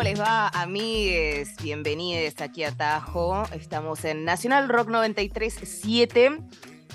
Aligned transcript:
¿Cómo 0.00 0.08
les 0.08 0.18
va, 0.18 0.48
amigues? 0.48 1.56
Bienvenidos 1.62 2.40
aquí 2.40 2.64
a 2.64 2.72
Tajo. 2.72 3.42
Estamos 3.52 4.02
en 4.06 4.24
Nacional 4.24 4.70
Rock 4.70 4.88
93.7 4.88 6.42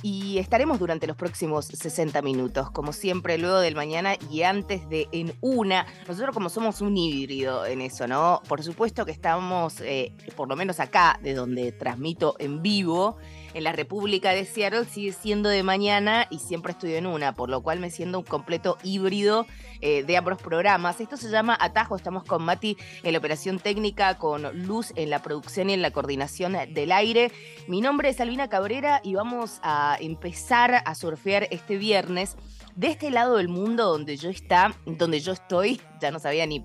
y 0.01 0.39
estaremos 0.39 0.79
durante 0.79 1.05
los 1.05 1.15
próximos 1.15 1.67
60 1.67 2.23
minutos, 2.23 2.71
como 2.71 2.93
siempre, 2.93 3.37
luego 3.37 3.59
del 3.59 3.75
mañana 3.75 4.15
y 4.31 4.41
antes 4.41 4.89
de 4.89 5.07
En 5.11 5.35
Una. 5.41 5.85
Nosotros 6.07 6.33
como 6.33 6.49
somos 6.49 6.81
un 6.81 6.97
híbrido 6.97 7.67
en 7.67 7.81
eso, 7.81 8.07
¿no? 8.07 8.41
Por 8.47 8.63
supuesto 8.63 9.05
que 9.05 9.11
estamos, 9.11 9.81
eh, 9.81 10.11
por 10.35 10.49
lo 10.49 10.55
menos 10.55 10.79
acá, 10.79 11.19
de 11.21 11.35
donde 11.35 11.73
transmito 11.73 12.35
en 12.39 12.63
vivo, 12.63 13.17
en 13.55 13.63
la 13.63 13.71
República 13.71 14.31
de 14.31 14.43
Seattle 14.43 14.83
sigue 14.83 15.13
siendo 15.13 15.47
de 15.47 15.63
mañana 15.63 16.27
y 16.29 16.39
siempre 16.39 16.73
estoy 16.73 16.95
en 16.95 17.07
una, 17.07 17.33
por 17.33 17.49
lo 17.49 17.63
cual 17.63 17.79
me 17.79 17.89
siento 17.89 18.19
un 18.19 18.25
completo 18.25 18.77
híbrido 18.83 19.47
eh, 19.79 20.03
de 20.03 20.17
ambos 20.17 20.41
programas. 20.41 20.99
Esto 20.99 21.15
se 21.15 21.29
llama 21.29 21.57
Atajo, 21.59 21.95
estamos 21.95 22.25
con 22.25 22.43
Mati 22.43 22.75
en 23.01 23.13
la 23.13 23.19
operación 23.19 23.59
técnica, 23.59 24.17
con 24.17 24.67
Luz 24.67 24.91
en 24.97 25.09
la 25.09 25.21
producción 25.21 25.69
y 25.69 25.73
en 25.73 25.81
la 25.81 25.91
coordinación 25.91 26.57
del 26.73 26.91
aire. 26.91 27.31
Mi 27.69 27.79
nombre 27.79 28.09
es 28.09 28.19
Albina 28.19 28.49
Cabrera 28.49 28.99
y 29.05 29.15
vamos 29.15 29.59
a 29.63 29.97
empezar 30.01 30.83
a 30.85 30.93
surfear 30.93 31.47
este 31.49 31.77
viernes 31.77 32.35
de 32.75 32.87
este 32.87 33.09
lado 33.09 33.37
del 33.37 33.47
mundo 33.47 33.85
donde 33.85 34.17
yo 34.17 34.29
está, 34.29 34.75
donde 34.85 35.21
yo 35.21 35.31
estoy, 35.31 35.79
ya 36.01 36.11
no 36.11 36.19
sabía 36.19 36.45
ni 36.45 36.61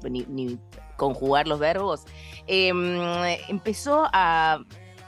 conjugar 0.97 1.47
los 1.47 1.61
verbos, 1.61 2.05
em, 2.49 2.99
empezó 3.49 4.09
a 4.13 4.61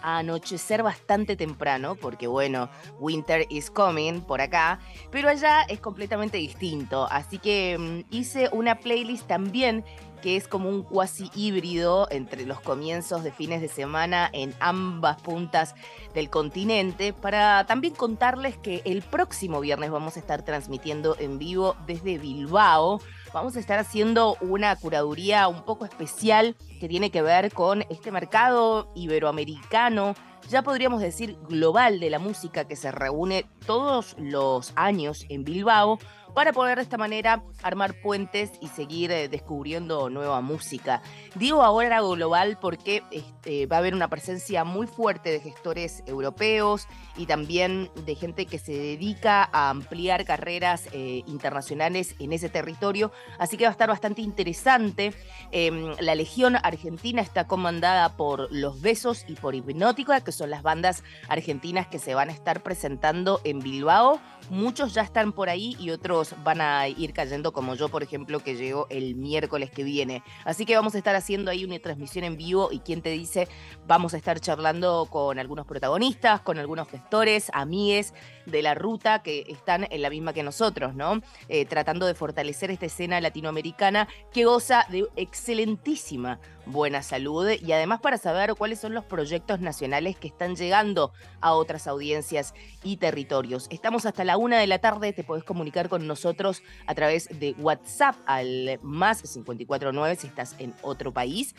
a 0.02 0.18
anochecer 0.18 0.82
bastante 0.82 1.36
temprano, 1.36 1.94
porque 1.94 2.26
bueno, 2.26 2.68
winter 2.98 3.46
is 3.48 3.70
coming 3.70 4.20
por 4.20 4.40
acá, 4.40 4.80
pero 5.10 5.28
allá 5.28 5.62
es 5.62 5.80
completamente 5.80 6.38
distinto. 6.38 7.06
Así 7.10 7.38
que 7.38 7.78
mm, 7.78 8.14
hice 8.14 8.48
una 8.52 8.78
playlist 8.78 9.26
también 9.26 9.84
que 10.22 10.36
es 10.36 10.48
como 10.48 10.70
un 10.70 10.82
cuasi 10.82 11.30
híbrido 11.34 12.08
entre 12.10 12.46
los 12.46 12.60
comienzos 12.60 13.22
de 13.22 13.32
fines 13.32 13.60
de 13.60 13.68
semana 13.68 14.30
en 14.32 14.54
ambas 14.60 15.20
puntas 15.20 15.74
del 16.14 16.30
continente, 16.30 17.12
para 17.12 17.66
también 17.66 17.94
contarles 17.94 18.56
que 18.56 18.80
el 18.86 19.02
próximo 19.02 19.60
viernes 19.60 19.90
vamos 19.90 20.16
a 20.16 20.20
estar 20.20 20.42
transmitiendo 20.42 21.16
en 21.18 21.38
vivo 21.38 21.76
desde 21.86 22.16
Bilbao. 22.16 23.00
Vamos 23.34 23.56
a 23.56 23.60
estar 23.60 23.78
haciendo 23.78 24.36
una 24.40 24.76
curaduría 24.76 25.48
un 25.48 25.62
poco 25.62 25.84
especial 25.84 26.56
que 26.80 26.88
tiene 26.88 27.10
que 27.10 27.22
ver 27.22 27.52
con 27.52 27.82
este 27.90 28.10
mercado 28.10 28.90
iberoamericano, 28.94 30.14
ya 30.48 30.62
podríamos 30.62 31.00
decir 31.00 31.38
global 31.48 32.00
de 32.00 32.10
la 32.10 32.18
música 32.18 32.66
que 32.66 32.76
se 32.76 32.90
reúne 32.90 33.46
todos 33.66 34.16
los 34.18 34.72
años 34.76 35.24
en 35.28 35.44
Bilbao 35.44 35.98
para 36.34 36.52
poder 36.52 36.76
de 36.76 36.82
esta 36.82 36.96
manera 36.96 37.42
armar 37.62 38.00
puentes 38.00 38.52
y 38.60 38.68
seguir 38.68 39.10
eh, 39.10 39.28
descubriendo 39.28 40.10
nueva 40.10 40.40
música. 40.40 41.02
Digo 41.34 41.62
ahora 41.62 42.00
global 42.00 42.58
porque 42.60 43.02
este, 43.10 43.66
va 43.66 43.76
a 43.76 43.78
haber 43.80 43.94
una 43.94 44.08
presencia 44.08 44.64
muy 44.64 44.86
fuerte 44.86 45.30
de 45.30 45.40
gestores 45.40 46.02
europeos 46.06 46.86
y 47.16 47.26
también 47.26 47.90
de 48.06 48.14
gente 48.14 48.46
que 48.46 48.58
se 48.58 48.72
dedica 48.72 49.48
a 49.52 49.70
ampliar 49.70 50.24
carreras 50.24 50.88
eh, 50.92 51.22
internacionales 51.26 52.14
en 52.18 52.32
ese 52.32 52.48
territorio, 52.48 53.12
así 53.38 53.56
que 53.56 53.64
va 53.64 53.70
a 53.70 53.72
estar 53.72 53.88
bastante 53.88 54.22
interesante. 54.22 55.12
Em, 55.50 55.94
la 56.00 56.14
Legión 56.14 56.56
Argentina 56.62 57.22
está 57.22 57.46
comandada 57.46 58.16
por 58.16 58.48
Los 58.52 58.80
Besos 58.80 59.24
y 59.28 59.34
por 59.34 59.54
Hipnótica, 59.54 60.20
que 60.22 60.32
son 60.32 60.50
las 60.50 60.62
bandas 60.62 61.02
argentinas 61.28 61.86
que 61.86 61.98
se 61.98 62.14
van 62.14 62.30
a 62.30 62.32
estar 62.32 62.62
presentando 62.62 63.40
en 63.44 63.60
Bilbao. 63.60 64.20
Muchos 64.52 64.92
ya 64.92 65.00
están 65.00 65.32
por 65.32 65.48
ahí 65.48 65.78
y 65.80 65.88
otros 65.92 66.34
van 66.44 66.60
a 66.60 66.86
ir 66.86 67.14
cayendo, 67.14 67.54
como 67.54 67.74
yo, 67.74 67.88
por 67.88 68.02
ejemplo, 68.02 68.40
que 68.40 68.54
llego 68.54 68.86
el 68.90 69.14
miércoles 69.14 69.70
que 69.70 69.82
viene. 69.82 70.22
Así 70.44 70.66
que 70.66 70.76
vamos 70.76 70.94
a 70.94 70.98
estar 70.98 71.16
haciendo 71.16 71.50
ahí 71.50 71.64
una 71.64 71.78
transmisión 71.78 72.26
en 72.26 72.36
vivo 72.36 72.68
y 72.70 72.80
quien 72.80 73.00
te 73.00 73.08
dice, 73.08 73.48
vamos 73.86 74.12
a 74.12 74.18
estar 74.18 74.38
charlando 74.40 75.08
con 75.10 75.38
algunos 75.38 75.64
protagonistas, 75.64 76.42
con 76.42 76.58
algunos 76.58 76.86
gestores, 76.88 77.50
amigues 77.54 78.12
de 78.46 78.62
la 78.62 78.74
ruta 78.74 79.22
que 79.22 79.44
están 79.48 79.86
en 79.90 80.02
la 80.02 80.10
misma 80.10 80.32
que 80.32 80.42
nosotros, 80.42 80.94
¿no? 80.94 81.20
Eh, 81.48 81.64
tratando 81.66 82.06
de 82.06 82.14
fortalecer 82.14 82.70
esta 82.70 82.86
escena 82.86 83.20
latinoamericana 83.20 84.08
que 84.32 84.44
goza 84.44 84.86
de 84.90 85.06
excelentísima 85.16 86.40
buena 86.66 87.02
salud 87.02 87.50
y 87.50 87.72
además 87.72 88.00
para 88.00 88.18
saber 88.18 88.54
cuáles 88.54 88.80
son 88.80 88.94
los 88.94 89.04
proyectos 89.04 89.60
nacionales 89.60 90.16
que 90.16 90.28
están 90.28 90.54
llegando 90.54 91.12
a 91.40 91.54
otras 91.54 91.86
audiencias 91.86 92.54
y 92.82 92.96
territorios. 92.98 93.66
Estamos 93.70 94.06
hasta 94.06 94.24
la 94.24 94.36
una 94.36 94.58
de 94.58 94.66
la 94.66 94.78
tarde, 94.78 95.12
te 95.12 95.24
podés 95.24 95.44
comunicar 95.44 95.88
con 95.88 96.06
nosotros 96.06 96.62
a 96.86 96.94
través 96.94 97.28
de 97.38 97.54
WhatsApp 97.58 98.16
al 98.26 98.78
más 98.82 99.22
549 99.22 100.16
si 100.16 100.26
estás 100.26 100.54
en 100.58 100.74
otro 100.82 101.12
país. 101.12 101.54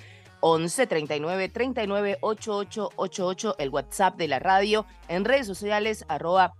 11 0.45 0.87
39 0.87 1.49
39 1.49 2.17
88 2.19 2.89
88, 2.97 3.55
el 3.59 3.69
WhatsApp 3.69 4.17
de 4.17 4.27
la 4.27 4.39
radio, 4.39 4.85
en 5.07 5.23
redes 5.23 5.47
sociales, 5.47 6.03
arroba 6.09 6.53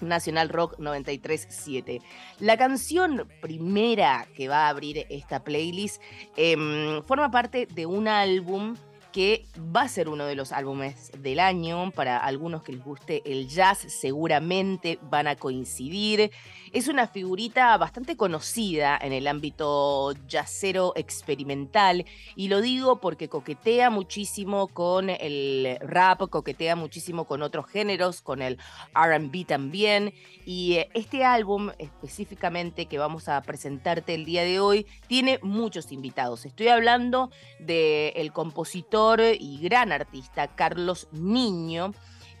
Nacional 0.00 0.48
Rock 0.48 0.78
937. 0.78 2.00
La 2.40 2.56
canción 2.56 3.28
primera 3.40 4.26
que 4.34 4.48
va 4.48 4.66
a 4.66 4.68
abrir 4.68 5.06
esta 5.10 5.42
playlist 5.42 6.00
em, 6.36 7.02
forma 7.02 7.30
parte 7.30 7.66
de 7.66 7.86
un 7.86 8.08
álbum 8.08 8.76
que 9.16 9.46
va 9.74 9.80
a 9.80 9.88
ser 9.88 10.10
uno 10.10 10.26
de 10.26 10.34
los 10.34 10.52
álbumes 10.52 11.10
del 11.22 11.40
año. 11.40 11.90
Para 11.92 12.18
algunos 12.18 12.62
que 12.62 12.72
les 12.72 12.84
guste 12.84 13.22
el 13.24 13.48
jazz, 13.48 13.78
seguramente 13.88 14.98
van 15.08 15.26
a 15.26 15.36
coincidir. 15.36 16.30
Es 16.70 16.86
una 16.86 17.08
figurita 17.08 17.74
bastante 17.78 18.18
conocida 18.18 18.98
en 19.00 19.14
el 19.14 19.26
ámbito 19.26 20.12
jazzero 20.28 20.92
experimental 20.96 22.04
y 22.34 22.48
lo 22.48 22.60
digo 22.60 23.00
porque 23.00 23.30
coquetea 23.30 23.88
muchísimo 23.88 24.68
con 24.68 25.08
el 25.08 25.78
rap, 25.80 26.28
coquetea 26.28 26.76
muchísimo 26.76 27.24
con 27.24 27.40
otros 27.40 27.70
géneros, 27.70 28.20
con 28.20 28.42
el 28.42 28.58
RB 28.94 29.46
también. 29.46 30.12
Y 30.44 30.74
eh, 30.74 30.90
este 30.92 31.24
álbum 31.24 31.70
específicamente 31.78 32.84
que 32.84 32.98
vamos 32.98 33.30
a 33.30 33.40
presentarte 33.40 34.12
el 34.12 34.26
día 34.26 34.44
de 34.44 34.60
hoy 34.60 34.86
tiene 35.06 35.38
muchos 35.42 35.90
invitados. 35.90 36.44
Estoy 36.44 36.68
hablando 36.68 37.30
del 37.58 38.30
compositor 38.34 39.05
y 39.14 39.60
gran 39.62 39.92
artista 39.92 40.48
Carlos 40.48 41.06
Niño. 41.12 41.92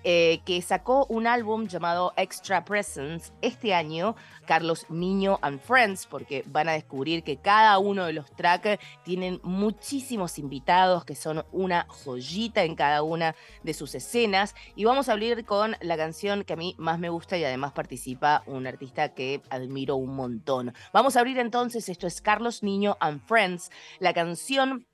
eh, 0.08 0.40
que 0.44 0.62
sacó 0.62 1.04
un 1.06 1.26
álbum 1.26 1.66
llamado 1.66 2.12
Extra 2.16 2.64
Presence 2.64 3.32
este 3.42 3.74
año, 3.74 4.14
Carlos 4.46 4.86
Niño 4.88 5.40
and 5.42 5.60
Friends, 5.60 6.06
porque 6.06 6.44
van 6.46 6.68
a 6.68 6.74
descubrir 6.74 7.24
que 7.24 7.38
cada 7.38 7.76
uno 7.80 8.04
de 8.04 8.12
los 8.12 8.30
tracks 8.36 8.78
tienen 9.02 9.40
muchísimos 9.42 10.38
invitados 10.38 11.04
que 11.04 11.16
son 11.16 11.44
una 11.50 11.86
joyita 11.88 12.62
en 12.62 12.76
cada 12.76 13.02
una 13.02 13.34
de 13.64 13.74
sus 13.74 13.96
escenas. 13.96 14.54
Y 14.76 14.84
vamos 14.84 15.08
a 15.08 15.12
abrir 15.12 15.44
con 15.44 15.74
la 15.80 15.96
canción 15.96 16.44
que 16.44 16.52
a 16.52 16.56
mí 16.56 16.76
más 16.78 17.00
me 17.00 17.08
gusta 17.08 17.36
y 17.36 17.42
además 17.42 17.72
participa 17.72 18.44
un 18.46 18.68
artista 18.68 19.12
que 19.12 19.42
admiro 19.50 19.96
un 19.96 20.14
montón. 20.14 20.72
Vamos 20.92 21.16
a 21.16 21.20
abrir 21.20 21.40
entonces, 21.40 21.88
esto 21.88 22.06
es 22.06 22.20
Carlos 22.20 22.62
Niño 22.62 22.96
and 23.00 23.26
Friends. 23.26 23.72
La 23.98 24.14
canción 24.14 24.86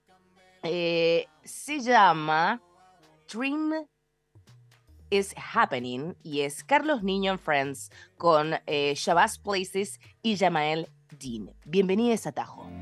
eh, 0.62 1.26
se 1.44 1.80
llama 1.80 2.60
Dream 3.32 3.86
is 5.10 5.34
Happening 5.36 6.16
y 6.22 6.40
es 6.40 6.64
Carlos 6.64 7.02
Niño 7.02 7.32
and 7.32 7.40
Friends 7.40 7.90
con 8.16 8.54
eh, 8.66 8.94
Shabazz 8.96 9.38
Places 9.38 10.00
y 10.22 10.36
Jamael 10.36 10.88
Dean. 11.18 11.54
Bienvenidos 11.66 12.26
a 12.26 12.32
Tajo. 12.32 12.81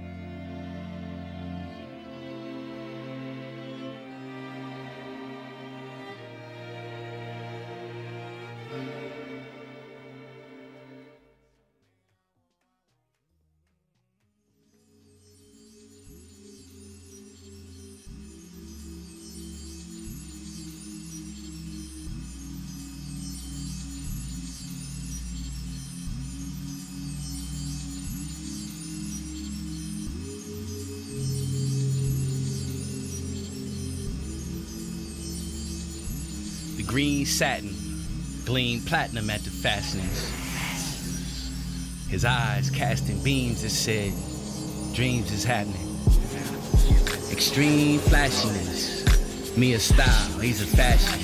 Green 36.91 37.25
satin 37.25 37.73
gleamed 38.45 38.85
platinum 38.85 39.31
at 39.31 39.41
the 39.43 39.51
fastenings. 39.51 40.29
His 42.09 42.25
eyes 42.25 42.69
casting 42.69 43.23
beams 43.23 43.63
that 43.63 43.71
said, 43.71 44.13
Dreams 44.93 45.31
is 45.31 45.45
happening. 45.45 45.97
Extreme 47.31 48.01
flashiness. 48.01 49.57
Me 49.57 49.75
a 49.75 49.79
style, 49.79 50.41
he's 50.41 50.61
a 50.63 50.77
fashion. 50.77 51.21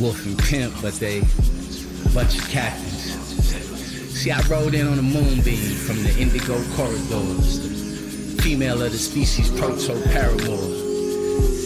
Wolf 0.00 0.24
and 0.24 0.38
pimp, 0.38 0.72
but 0.80 0.94
they 0.94 1.22
bunch 2.14 2.38
of 2.38 2.48
captains. 2.48 3.18
See, 4.14 4.30
I 4.30 4.40
rode 4.42 4.74
in 4.74 4.86
on 4.86 5.00
a 5.00 5.02
moonbeam 5.02 5.74
from 5.74 6.00
the 6.04 6.14
indigo 6.16 6.62
corridors. 6.76 8.36
The 8.36 8.42
female 8.42 8.82
of 8.82 8.92
the 8.92 8.98
species 8.98 9.50
proto 9.58 10.00
paramour. 10.10 10.62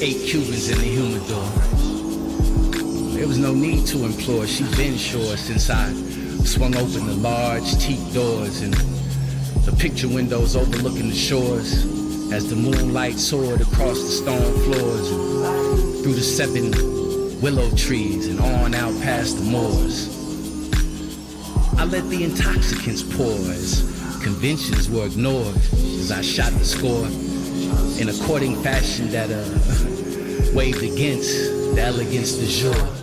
Eight 0.01 0.27
Cubans 0.31 0.71
in 0.71 0.79
the 0.79 0.85
humidor. 0.85 1.96
There 3.27 3.35
was 3.35 3.39
no 3.39 3.55
need 3.55 3.89
to 3.89 4.05
implore, 4.05 4.47
she 4.47 4.63
been 4.77 4.97
sure 4.97 5.37
since 5.37 5.69
I 5.69 5.93
swung 6.45 6.77
open 6.77 7.09
the 7.09 7.15
large 7.15 7.77
teak 7.79 7.99
doors 8.13 8.61
and 8.61 8.73
the 9.65 9.75
picture 9.77 10.07
windows 10.07 10.55
overlooking 10.55 11.09
the 11.09 11.15
shores 11.17 11.73
as 12.33 12.49
the 12.49 12.55
moonlight 12.55 13.19
soared 13.19 13.63
across 13.63 14.01
the 14.01 14.11
stone 14.11 14.53
floors 14.63 15.11
and 15.11 16.05
through 16.05 16.15
the 16.15 16.23
seven 16.23 16.71
willow 17.41 17.69
trees 17.75 18.29
and 18.29 18.39
on 18.39 18.77
out 18.77 18.95
past 19.03 19.39
the 19.39 19.43
moors. 19.43 20.07
I 21.81 21.85
let 21.85 22.09
the 22.09 22.23
intoxicants 22.23 23.03
pour 23.03 23.35
as 23.51 23.81
conventions 24.23 24.89
were 24.89 25.07
ignored 25.07 25.57
as 25.99 26.13
I 26.13 26.21
shot 26.23 26.53
the 26.53 26.65
score 26.65 27.07
in 28.01 28.09
a 28.09 28.25
courting 28.25 28.55
fashion 28.63 29.11
that 29.11 29.31
uh, 29.33 30.53
waved 30.57 30.85
against 30.85 31.75
the 31.75 31.83
elegance 31.83 32.35
du 32.35 32.47
jour. 32.47 32.96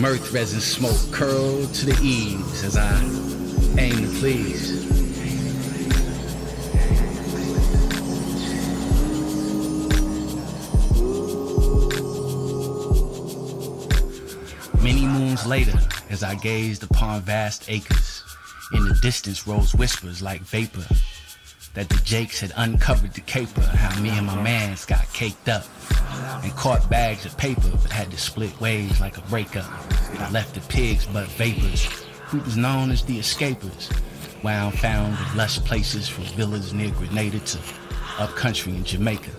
Mirth 0.00 0.32
resin 0.32 0.60
smoke 0.60 1.12
curled 1.12 1.72
to 1.72 1.86
the 1.86 1.96
eaves 2.02 2.64
as 2.64 2.76
I 2.76 3.00
aim 3.78 4.02
to 4.02 4.18
please. 4.18 4.84
Many 14.82 15.06
moons 15.06 15.46
later, 15.46 15.78
as 16.10 16.24
I 16.24 16.34
gazed 16.34 16.82
upon 16.82 17.22
vast 17.22 17.70
acres, 17.70 18.24
in 18.72 18.88
the 18.88 18.94
distance 19.00 19.46
rose 19.46 19.76
whispers 19.76 20.20
like 20.20 20.40
vapor 20.40 20.84
that 21.74 21.88
the 21.88 22.00
Jakes 22.04 22.40
had 22.40 22.52
uncovered 22.56 23.14
the 23.14 23.20
caper, 23.20 23.62
how 23.62 24.00
me 24.00 24.10
and 24.10 24.26
my 24.26 24.40
mans 24.42 24.84
got 24.84 25.10
caked 25.12 25.48
up 25.48 25.64
and 26.42 26.54
caught 26.56 26.88
bags 26.88 27.24
of 27.24 27.36
paper 27.36 27.68
but 27.82 27.90
had 27.90 28.10
to 28.10 28.18
split 28.18 28.58
ways 28.60 29.00
like 29.00 29.16
a 29.18 29.22
breakup. 29.22 29.66
I 30.18 30.30
left 30.30 30.54
the 30.54 30.60
pigs 30.72 31.06
but 31.06 31.26
vapors, 31.28 31.84
who 32.26 32.38
was 32.40 32.56
known 32.56 32.90
as 32.90 33.04
the 33.04 33.18
escapers, 33.18 33.90
wound 34.42 34.78
found 34.78 35.16
in 35.18 35.36
lush 35.36 35.58
places 35.60 36.08
from 36.08 36.24
villas 36.24 36.72
near 36.72 36.90
Grenada 36.90 37.38
to 37.38 37.58
upcountry 38.18 38.74
in 38.74 38.84
Jamaica. 38.84 39.30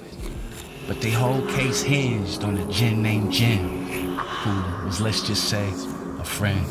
But 0.87 1.01
the 1.01 1.11
whole 1.11 1.45
case 1.47 1.81
hinged 1.81 2.43
on 2.43 2.57
a 2.57 2.71
gin 2.71 3.01
named 3.01 3.31
Jim, 3.31 4.17
who 4.17 4.85
was, 4.85 5.01
let's 5.01 5.25
just 5.25 5.49
say, 5.49 5.67
a 6.19 6.23
friend. 6.23 6.65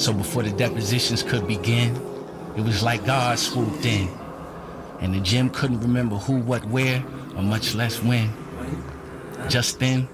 So 0.00 0.12
before 0.12 0.42
the 0.42 0.50
depositions 0.50 1.22
could 1.22 1.46
begin, 1.46 1.96
it 2.56 2.60
was 2.60 2.82
like 2.82 3.06
God 3.06 3.38
swooped 3.38 3.86
in. 3.86 4.08
And 5.00 5.14
the 5.14 5.20
Jim 5.20 5.48
couldn't 5.50 5.80
remember 5.80 6.16
who, 6.16 6.38
what, 6.40 6.64
where, 6.66 7.02
or 7.34 7.42
much 7.42 7.74
less 7.74 8.02
when. 8.02 8.30
Just 9.48 9.78
then, 9.80 10.08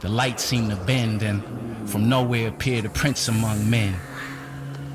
the 0.00 0.08
light 0.08 0.40
seemed 0.40 0.70
to 0.70 0.76
bend, 0.76 1.22
and 1.22 1.42
from 1.88 2.08
nowhere 2.08 2.48
appeared 2.48 2.84
a 2.84 2.90
prince 2.90 3.28
among 3.28 3.68
men. 3.68 3.94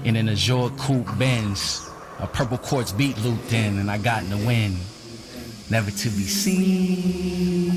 In 0.03 0.15
an 0.15 0.30
azure 0.30 0.69
coupe 0.77 1.07
Benz, 1.18 1.89
a 2.19 2.27
purple 2.27 2.57
quartz 2.57 2.92
beat 2.92 3.18
looped 3.19 3.53
in, 3.53 3.77
and 3.77 3.89
I 3.89 3.98
got 3.98 4.24
in 4.24 4.30
the 4.30 4.45
wind. 4.45 4.77
Never 5.69 5.92
to 5.92 6.09
be 6.09 6.24
seen 6.24 7.71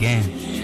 again. 0.00 0.59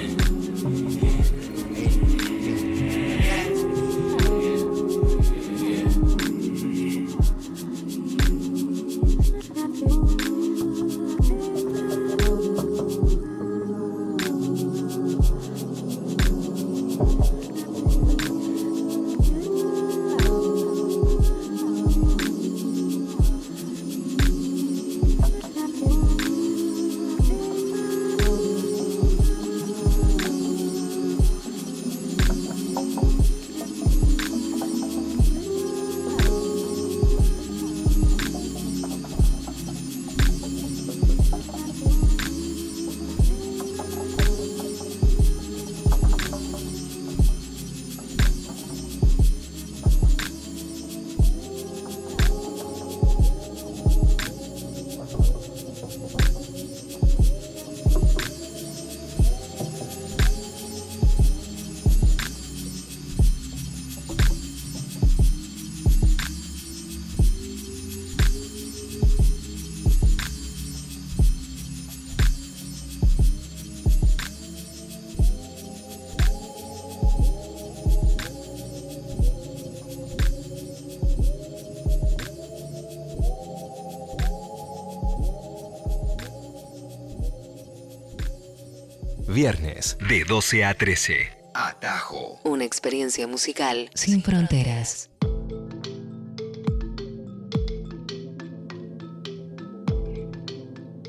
Viernes 89.47 89.97
de 90.09 90.25
12 90.25 90.65
a 90.65 90.75
13. 90.75 91.31
Atajo. 91.55 92.41
Una 92.43 92.65
experiencia 92.65 93.29
musical 93.29 93.88
sin 93.95 94.21
fronteras. 94.21 95.09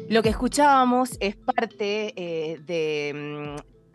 Lo 0.08 0.22
que 0.22 0.30
escuchábamos 0.30 1.18
es 1.20 1.36
parte 1.36 2.14
eh, 2.16 2.60
de 2.60 3.12
mm, 3.16 3.37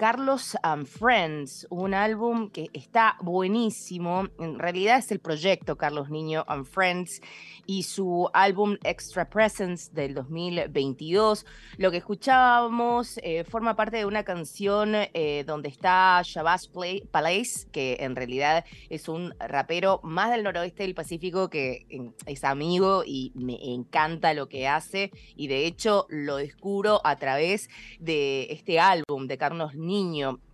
Carlos 0.02 0.56
and 0.64 0.85
Friends, 0.85 1.64
un 1.71 1.94
álbum 1.94 2.50
que 2.50 2.71
está 2.73 3.16
buenísimo. 3.21 4.26
En 4.40 4.59
realidad 4.59 4.99
es 4.99 5.12
el 5.12 5.21
proyecto 5.21 5.76
Carlos 5.76 6.11
Niño 6.11 6.42
and 6.49 6.66
Friends 6.66 7.21
y 7.66 7.85
su 7.85 8.28
álbum 8.32 8.78
Extra 8.82 9.30
Presence 9.30 9.92
del 9.92 10.14
2022. 10.14 11.47
Lo 11.76 11.92
que 11.92 11.99
escuchábamos 11.99 13.21
eh, 13.23 13.44
forma 13.44 13.76
parte 13.76 13.99
de 13.99 14.04
una 14.04 14.25
canción 14.25 14.92
eh, 14.97 15.44
donde 15.47 15.68
está 15.68 16.21
Shabazz 16.25 16.68
Palace, 17.12 17.68
que 17.71 17.99
en 18.00 18.16
realidad 18.16 18.64
es 18.90 19.09
un 19.09 19.32
rapero 19.38 20.00
más 20.02 20.32
del 20.32 20.42
noroeste 20.42 20.82
del 20.82 20.97
Pacífico 20.97 21.49
que 21.49 21.87
es 22.26 22.42
amigo 22.42 23.04
y 23.06 23.30
me 23.37 23.73
encanta 23.73 24.35
lo 24.35 24.49
que 24.49 24.66
hace 24.66 25.12
y 25.37 25.47
de 25.47 25.64
hecho 25.66 26.06
lo 26.09 26.38
descubro 26.38 27.00
a 27.04 27.14
través 27.14 27.71
de 28.00 28.49
este 28.50 28.80
álbum 28.80 29.28
de 29.28 29.38
Carlos 29.38 29.76
Niño. 29.76 29.92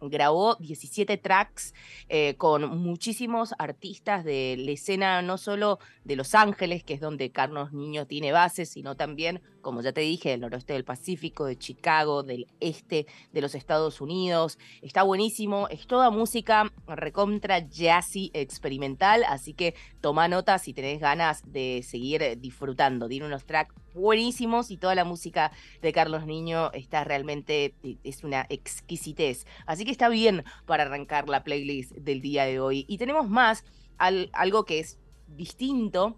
Grabó 0.00 0.57
17 0.57 1.16
tracks 1.16 1.75
eh, 2.09 2.35
con 2.37 2.78
muchísimos 2.78 3.54
artistas 3.59 4.25
de 4.25 4.57
la 4.59 4.71
escena 4.71 5.23
no 5.23 5.38
solo 5.38 5.78
de 6.04 6.16
Los 6.16 6.35
Ángeles, 6.35 6.85
que 6.85 6.95
es 6.95 7.00
donde 7.00 7.30
Carlos 7.30 7.73
Niño 7.73 8.07
tiene 8.07 8.33
bases, 8.33 8.71
sino 8.71 8.97
también 8.97 9.40
como 9.60 9.82
ya 9.82 9.92
te 9.92 10.00
dije, 10.00 10.30
del 10.30 10.40
noroeste 10.40 10.72
del 10.72 10.84
Pacífico, 10.84 11.44
de 11.44 11.56
Chicago, 11.56 12.22
del 12.22 12.46
este 12.60 13.06
de 13.32 13.40
los 13.40 13.54
Estados 13.54 14.00
Unidos. 14.00 14.58
Está 14.82 15.02
buenísimo, 15.02 15.68
es 15.68 15.86
toda 15.86 16.10
música 16.10 16.72
recontra 16.86 17.58
jazzy 17.58 18.30
experimental, 18.34 19.24
así 19.28 19.54
que 19.54 19.74
toma 20.00 20.28
nota 20.28 20.58
si 20.58 20.72
tenés 20.72 21.00
ganas 21.00 21.42
de 21.50 21.82
seguir 21.84 22.38
disfrutando. 22.40 23.08
Tiene 23.08 23.26
unos 23.26 23.44
tracks 23.44 23.74
buenísimos 23.94 24.70
y 24.70 24.76
toda 24.76 24.94
la 24.94 25.04
música 25.04 25.52
de 25.82 25.92
Carlos 25.92 26.26
Niño 26.26 26.70
está 26.72 27.04
realmente, 27.04 27.74
eh, 27.82 27.96
es 28.04 28.24
una 28.24 28.46
exquisitez. 28.48 29.46
Así 29.66 29.84
que 29.84 29.90
está 29.90 30.08
bien 30.08 30.44
para 30.66 30.84
arrancar 30.84 31.28
la 31.28 31.44
playlist 31.44 31.92
del 31.92 32.20
día 32.20 32.44
de 32.44 32.60
hoy. 32.60 32.84
Y 32.88 32.98
tenemos 32.98 33.28
más, 33.28 33.64
algo 33.98 34.64
que 34.64 34.78
es 34.78 34.98
distinto. 35.26 36.16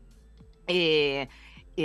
Eh, 0.67 1.29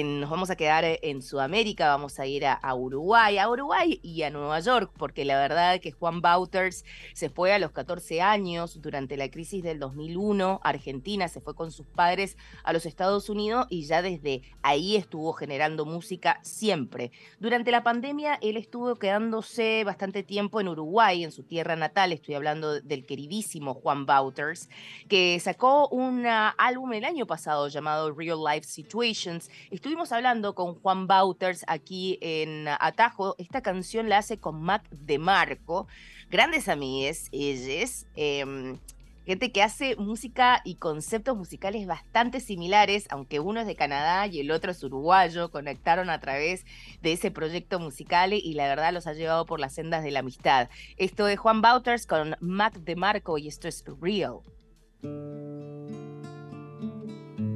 nos 0.04 0.30
vamos 0.30 0.50
a 0.50 0.56
quedar 0.56 0.84
eh, 0.84 1.00
en 1.04 1.22
Sudamérica, 1.22 1.88
vamos 1.88 2.20
a 2.20 2.26
ir 2.26 2.46
a, 2.46 2.76
Uruguay, 2.76 3.38
a 3.38 3.50
Uruguay 3.50 4.00
y 4.04 4.24
a 4.24 4.30
Nueva 4.30 4.60
York, 4.60 4.92
porque 4.98 5.26
la 5.26 5.40
verdad 5.40 5.80
que 5.80 5.92
Juan 5.92 6.22
Bauters 6.22 6.84
se 7.14 7.30
fue 7.30 7.54
a 7.54 7.60
los 7.60 7.72
14 7.72 8.22
años 8.22 8.82
durante 8.82 9.18
la 9.18 9.30
crisis 9.30 9.64
del 9.64 9.80
2001, 9.80 10.60
Argentina 10.64 11.28
se 11.28 11.42
fue 11.42 11.56
con 11.56 11.72
sus 11.72 11.88
padres 11.88 12.38
a 12.64 12.74
los 12.74 12.86
Estados 12.86 13.30
Unidos 13.30 13.68
y 13.70 13.86
ya 13.86 14.02
desde 14.02 14.42
ahí 14.62 14.96
estuvo 14.96 15.34
generando 15.34 15.86
música 15.86 16.40
siempre. 16.42 17.12
Durante 17.40 17.72
la 17.72 17.84
pandemia 17.84 18.38
él 18.42 18.58
estuvo 18.58 18.96
quedándose 18.96 19.84
bastante 19.84 20.24
tiempo 20.24 20.60
en 20.60 20.68
Uruguay, 20.68 21.24
en 21.24 21.32
su 21.32 21.44
tierra 21.44 21.76
natal, 21.76 22.12
estoy 22.12 22.36
hablando 22.36 22.82
del 22.82 23.06
queridísimo 23.06 23.74
Juan 23.74 24.06
Bauters, 24.06 24.70
que 25.08 25.40
sacó 25.40 25.88
un 25.90 26.26
álbum 26.26 26.94
el 26.94 27.06
año 27.06 27.26
pasado 27.26 27.68
llamado 27.68 28.14
Real 28.14 28.40
Life 28.44 28.68
Situations 28.68 29.50
Estuvimos 29.86 30.12
hablando 30.12 30.56
con 30.56 30.74
Juan 30.74 31.06
Bauters 31.06 31.64
aquí 31.68 32.18
en 32.22 32.68
Atajo. 32.68 33.36
Esta 33.38 33.62
canción 33.62 34.10
la 34.10 34.18
hace 34.18 34.40
con 34.40 34.60
Mac 34.60 34.90
de 34.90 35.20
Marco. 35.20 35.88
Grandes 36.32 36.70
amigues, 36.70 37.30
ellos. 37.32 38.08
Em, 38.16 38.80
gente 39.28 39.52
que 39.52 39.62
hace 39.62 39.96
música 39.98 40.64
y 40.66 40.78
conceptos 40.78 41.38
musicales 41.38 41.86
bastante 41.86 42.40
similares, 42.40 43.06
aunque 43.12 43.40
uno 43.40 43.60
es 43.60 43.68
de 43.68 43.76
Canadá 43.76 44.26
y 44.26 44.40
el 44.40 44.50
otro 44.50 44.72
es 44.72 44.84
uruguayo, 44.84 45.52
conectaron 45.52 46.10
a 46.10 46.20
través 46.20 46.66
de 47.04 47.14
ese 47.14 47.30
proyecto 47.30 47.78
musical 47.78 48.34
y 48.34 48.56
la 48.56 48.68
verdad 48.68 48.92
los 48.92 49.06
ha 49.06 49.14
llevado 49.14 49.46
por 49.46 49.60
las 49.60 49.76
sendas 49.76 50.04
de 50.04 50.10
la 50.10 50.22
amistad. 50.22 50.68
Esto 50.98 51.28
es 51.28 51.38
Juan 51.38 51.62
Bauters 51.62 52.08
con 52.08 52.36
Mac 52.40 52.74
de 52.74 52.96
Marco 52.96 53.38
y 53.38 53.48
esto 53.48 53.68
es 53.68 53.86
Real. 54.02 54.40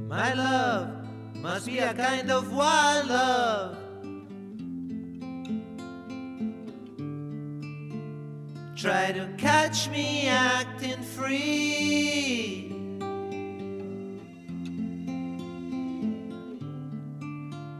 My 0.07 0.35
love. 0.35 1.08
Must 1.41 1.65
be 1.65 1.79
a 1.79 1.93
kind 1.93 2.29
of 2.29 2.53
wild 2.53 3.07
love. 3.07 3.77
Try 8.75 9.11
to 9.11 9.27
catch 9.37 9.89
me 9.89 10.27
acting 10.27 11.01
free. 11.01 12.71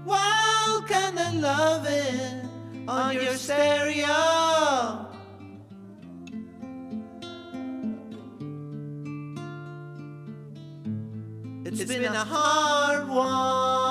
Wild 0.05 0.87
kind 0.87 1.19
of 1.19 1.33
loving 1.35 2.49
on 2.87 3.13
your 3.15 3.35
stereo. 3.35 5.08
It's 11.71 11.85
been 11.85 12.03
a 12.05 12.25
hard 12.25 13.07
one. 13.07 13.88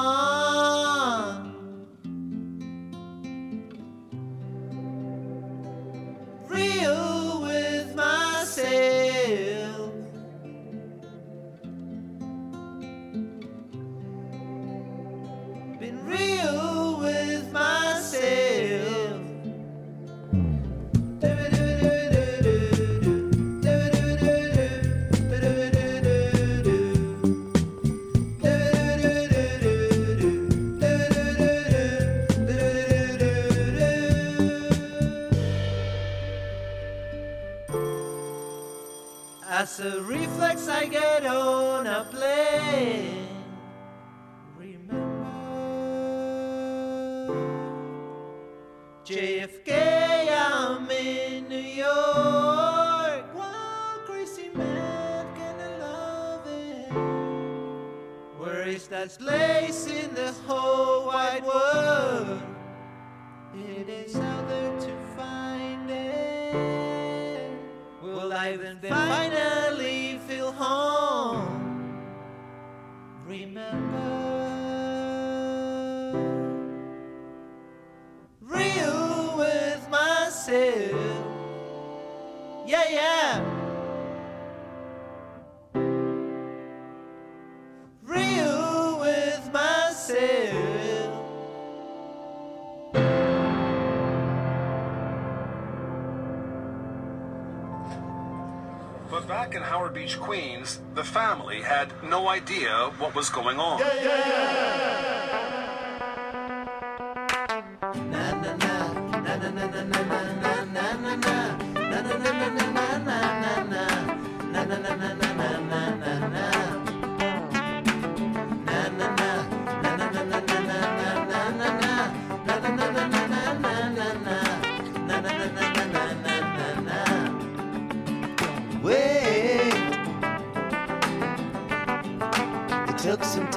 But 99.10 99.26
back 99.26 99.54
in 99.54 99.62
Howard 99.62 99.94
Beach, 99.94 100.20
Queens, 100.20 100.80
the 100.94 101.02
family 101.02 101.62
had 101.62 101.90
no 102.04 102.28
idea 102.28 102.90
what 102.98 103.14
was 103.14 103.30
going 103.30 103.58
on. 103.58 103.80
way. 103.80 105.08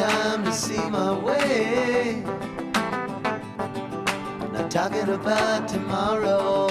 Time 0.02 0.44
to 0.44 0.52
see 0.52 0.84
my 0.90 1.12
way. 1.14 2.24
Not 4.52 4.72
talking 4.72 5.10
about 5.10 5.68
tomorrow. 5.68 6.68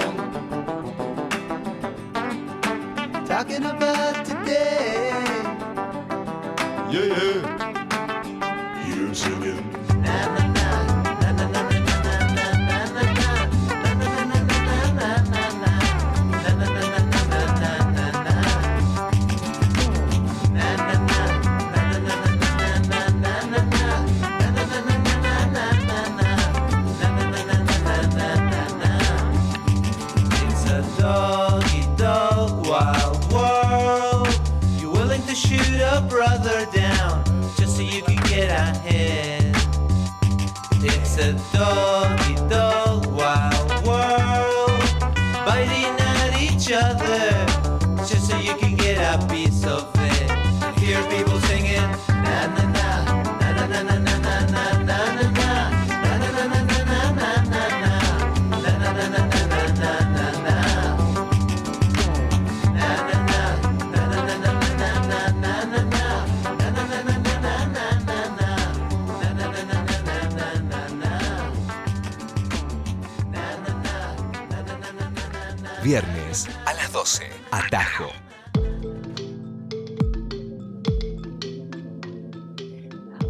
Talking 3.25 3.63
about 3.63 4.25
today. 4.25 5.13
Yeah, 6.91 7.05
yeah. 7.05 7.50
12. 77.11 77.29
Atajo. 77.51 78.09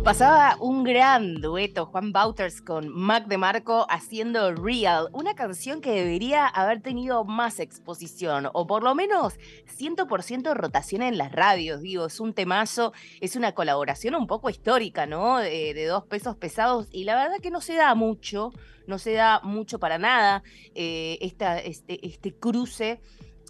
Pasaba 0.04 0.56
un 0.60 0.84
gran 0.84 1.42
dueto, 1.42 1.88
Juan 1.88 2.12
Bauters 2.12 2.62
con 2.62 2.90
Mac 2.90 3.26
DeMarco 3.26 3.88
haciendo 3.90 4.54
Real, 4.54 5.10
una 5.14 5.34
canción 5.34 5.82
que 5.82 5.92
debería 5.94 6.46
haber 6.46 6.82
tenido 6.82 7.24
más 7.24 7.60
exposición, 7.60 8.50
o 8.54 8.68
por 8.68 8.84
lo 8.84 8.94
menos 8.94 9.40
100% 9.80 10.54
rotación 10.54 11.02
en 11.02 11.18
las 11.18 11.32
radios, 11.32 11.82
digo, 11.82 12.06
es 12.06 12.20
un 12.20 12.34
temazo, 12.34 12.94
es 13.20 13.36
una 13.36 13.54
colaboración 13.54 14.14
un 14.14 14.28
poco 14.28 14.52
histórica, 14.52 15.08
¿no? 15.08 15.40
De, 15.40 15.74
de 15.74 15.86
dos 15.86 16.06
pesos 16.06 16.36
pesados, 16.36 16.88
y 16.92 17.06
la 17.06 17.16
verdad 17.16 17.40
que 17.42 17.50
no 17.50 17.62
se 17.62 17.74
da 17.76 17.96
mucho, 17.96 18.52
no 18.88 19.00
se 19.00 19.14
da 19.14 19.40
mucho 19.44 19.80
para 19.80 19.98
nada 19.98 20.44
eh, 20.76 21.18
esta, 21.22 21.60
este, 21.60 22.06
este 22.06 22.34
cruce 22.34 23.02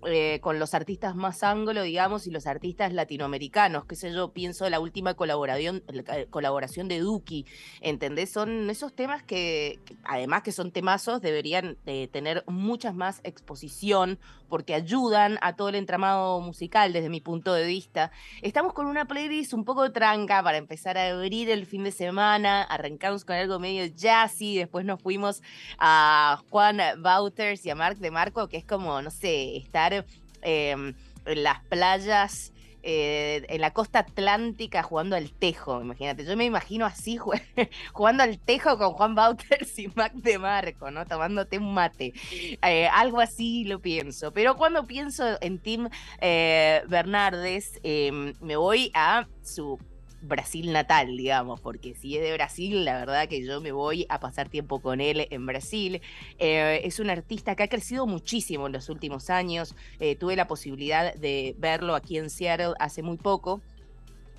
eh, 0.06 0.40
con 0.42 0.60
los 0.60 0.74
artistas 0.74 1.16
más 1.16 1.44
anglo, 1.44 1.84
digamos, 1.84 2.28
y 2.28 2.32
los 2.32 2.48
artistas 2.48 2.94
latinoamericanos, 2.94 3.86
qué 3.86 3.96
sé 3.96 4.12
yo, 4.12 4.32
pienso 4.32 4.70
la 4.70 4.80
última 4.80 5.14
colaboración, 5.14 5.84
la 5.88 6.26
colaboración 6.30 6.88
de 6.88 7.00
Duki, 7.00 7.46
¿entendés? 7.82 8.32
Son 8.32 8.70
esos 8.70 8.94
temas 8.94 9.24
que, 9.24 9.80
que 9.86 9.96
además 10.04 10.44
que 10.44 10.52
son 10.52 10.72
temazos, 10.72 11.22
deberían 11.22 11.78
eh, 11.86 12.08
tener 12.12 12.44
muchas 12.48 12.96
más 12.96 13.22
exposición 13.24 14.20
porque 14.52 14.76
ayudan 14.76 15.38
a 15.42 15.56
todo 15.56 15.70
el 15.70 15.76
entramado 15.76 16.42
musical 16.42 16.92
desde 16.92 17.10
mi 17.10 17.22
punto 17.22 17.54
de 17.54 17.66
vista. 17.66 18.12
Estamos 18.42 18.74
con 18.74 18.86
una 18.86 19.06
playlist 19.06 19.54
un 19.54 19.64
poco 19.64 19.92
tranca 19.94 20.44
para 20.44 20.58
empezar 20.58 20.98
a 20.98 21.10
abrir 21.12 21.50
el 21.50 21.66
fin 21.66 21.86
de 21.86 21.92
semana, 21.92 22.64
arrancamos 22.64 23.24
con 23.24 23.38
algo 23.38 23.60
medio 23.60 23.86
jazzy, 23.86 24.58
después 24.58 24.84
nos 24.84 25.02
fuimos 25.02 25.42
a 25.78 26.44
Juan 26.50 26.80
Bauters 26.98 27.66
y 27.66 27.70
a 27.70 27.76
Marc 27.76 27.98
de 28.00 28.12
Marco, 28.12 28.50
que 28.50 28.58
es 28.58 28.66
como, 28.66 29.02
no 29.02 29.10
sé, 29.10 29.56
estar 29.56 29.91
eh, 29.92 30.72
en 30.72 31.44
las 31.44 31.62
playas 31.66 32.52
eh, 32.84 33.46
en 33.48 33.62
la 33.62 33.74
costa 33.74 34.00
atlántica 34.00 34.82
jugando 34.82 35.16
al 35.16 35.32
tejo, 35.32 35.82
imagínate. 35.82 36.26
Yo 36.26 36.36
me 36.36 36.46
imagino 36.46 36.86
así 36.86 37.18
jugando 37.94 38.24
al 38.24 38.40
tejo 38.40 38.78
con 38.80 38.94
Juan 38.94 39.14
Bauters 39.14 39.78
y 39.78 39.88
Mac 39.90 40.14
de 40.14 40.40
Marco, 40.40 40.90
¿no? 40.90 41.06
Tomándote 41.06 41.60
un 41.60 41.76
mate. 41.76 42.14
Eh, 42.32 42.88
algo 42.88 43.20
así 43.20 43.66
lo 43.66 43.80
pienso. 43.80 44.34
Pero 44.34 44.58
cuando 44.58 44.88
pienso 44.88 45.38
en 45.42 45.60
Tim 45.60 45.90
eh, 46.22 46.82
Bernardes, 46.88 47.80
em, 47.84 48.34
me 48.42 48.56
voy 48.56 48.92
a 48.96 49.28
su 49.44 49.78
Brasil 50.22 50.72
natal, 50.72 51.18
digamos, 51.18 51.60
porque 51.60 51.96
si 51.96 52.16
es 52.16 52.24
de 52.24 52.34
Brasil, 52.34 52.86
la 52.86 53.00
verdad 53.00 53.28
que 53.28 53.44
yo 53.44 53.60
me 53.60 53.72
voy 53.72 54.06
a 54.10 54.20
pasar 54.20 54.50
tiempo 54.50 54.80
con 54.80 55.02
él 55.02 55.28
en 55.30 55.46
Brasil. 55.46 56.02
Eh, 56.40 56.82
es 56.84 57.00
un 57.00 57.10
artista 57.10 57.56
que 57.56 57.64
ha 57.64 57.68
crecido 57.68 58.06
muchísimo 58.06 58.68
en 58.68 58.74
los 58.74 58.90
últimos 58.90 59.30
años. 59.30 59.76
Eh, 60.00 60.16
tuve 60.16 60.36
la 60.36 60.48
posibilidad 60.48 61.14
de 61.16 61.56
verlo 61.58 61.96
aquí 61.96 62.18
en 62.18 62.30
Seattle 62.30 62.74
hace 62.80 63.02
muy 63.02 63.18
poco 63.18 63.62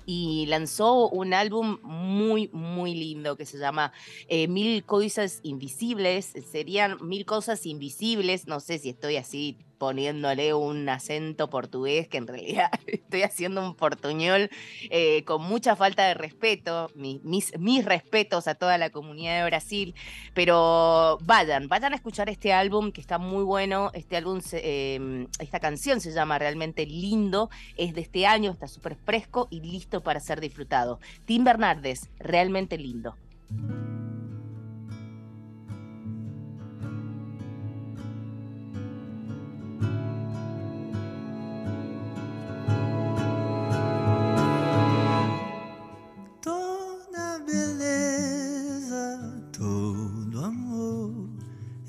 y 0.05 0.45
lanzó 0.47 1.09
un 1.09 1.33
álbum 1.33 1.79
muy, 1.83 2.49
muy 2.51 2.93
lindo 2.93 3.35
que 3.35 3.45
se 3.45 3.57
llama 3.57 3.93
eh, 4.27 4.47
Mil 4.47 4.83
Cosas 4.83 5.39
Invisibles. 5.43 6.33
Serían 6.51 6.97
Mil 7.01 7.25
Cosas 7.25 7.65
Invisibles. 7.65 8.47
No 8.47 8.59
sé 8.59 8.79
si 8.79 8.89
estoy 8.89 9.17
así 9.17 9.57
poniéndole 9.83 10.53
un 10.53 10.87
acento 10.87 11.49
portugués, 11.49 12.07
que 12.07 12.15
en 12.17 12.25
realidad 12.27 12.69
estoy 12.87 13.23
haciendo 13.23 13.61
un 13.67 13.75
portuñol 13.75 14.49
eh, 14.89 15.25
con 15.25 15.41
mucha 15.43 15.75
falta 15.75 16.07
de 16.07 16.13
respeto, 16.13 16.89
mi- 16.95 17.19
mis, 17.25 17.51
mis 17.59 17.83
respetos 17.83 18.47
a 18.47 18.55
toda 18.55 18.77
la 18.77 18.91
comunidad 18.91 19.39
de 19.39 19.45
Brasil, 19.45 19.93
pero 20.33 21.17
vayan, 21.23 21.67
vayan 21.67 21.91
a 21.91 21.97
escuchar 21.97 22.29
este 22.29 22.53
álbum 22.53 22.93
que 22.93 23.01
está 23.01 23.17
muy 23.17 23.43
bueno, 23.43 23.91
este 23.93 24.15
álbum, 24.15 24.39
eh, 24.53 25.27
esta 25.39 25.59
canción 25.59 25.99
se 25.99 26.13
llama 26.13 26.39
realmente 26.39 26.85
Lindo, 26.85 27.49
es 27.75 27.93
de 27.93 27.99
este 28.01 28.25
año, 28.25 28.51
está 28.51 28.69
súper 28.69 28.95
fresco 28.95 29.49
y 29.51 29.59
listo 29.59 30.01
para 30.01 30.21
ser 30.21 30.39
disfrutado. 30.39 31.01
Tim 31.25 31.43
Bernardes, 31.43 32.09
realmente 32.19 32.77
lindo. 32.77 33.17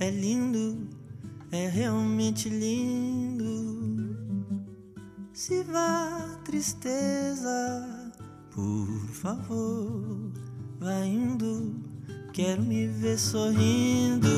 É 0.05 0.11
lindo, 0.11 0.87
é 1.51 1.67
realmente 1.67 2.51
lindo. 2.51 4.15
Se 5.33 5.63
vá 5.63 6.39
tristeza, 6.45 8.13
por 8.51 8.87
favor, 9.13 10.31
vá 10.79 11.07
indo, 11.07 11.75
quero 12.35 12.63
me 12.63 12.87
ver 12.87 13.19
sorrindo. 13.19 14.29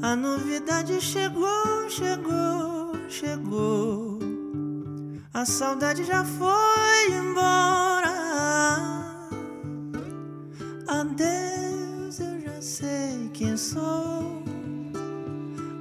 A 0.00 0.16
novidade 0.16 0.98
chegou, 0.98 1.90
chegou, 1.90 2.92
chegou. 3.10 4.18
A 5.34 5.44
saudade 5.44 6.04
já 6.04 6.24
foi 6.24 7.12
embora. 7.12 8.10
Adeus, 10.88 11.59
quem 13.40 13.56
sou. 13.56 14.42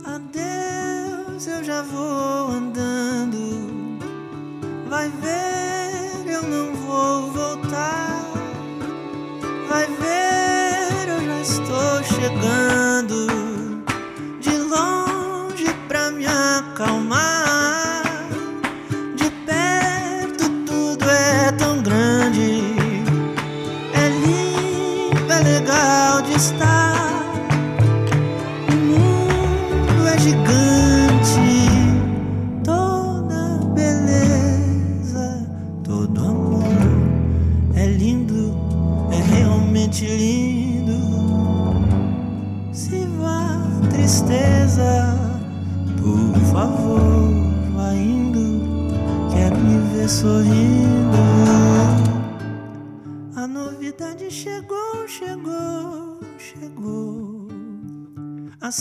Adeus, 0.05 1.45
eu 1.45 1.61
já 1.61 1.81
vou 1.81 2.47
andando. 2.47 3.91
Vai 4.87 5.09
ver, 5.09 6.31
eu 6.31 6.43
não 6.43 6.73
vou 6.73 7.29
voltar. 7.31 8.23
Vai 9.67 9.87
ver, 9.87 11.09
eu 11.09 11.25
já 11.25 11.41
estou 11.41 12.03
chegando. 12.15 12.98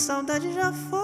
Saudade 0.09 0.51
já 0.51 0.71
foi 0.71 0.98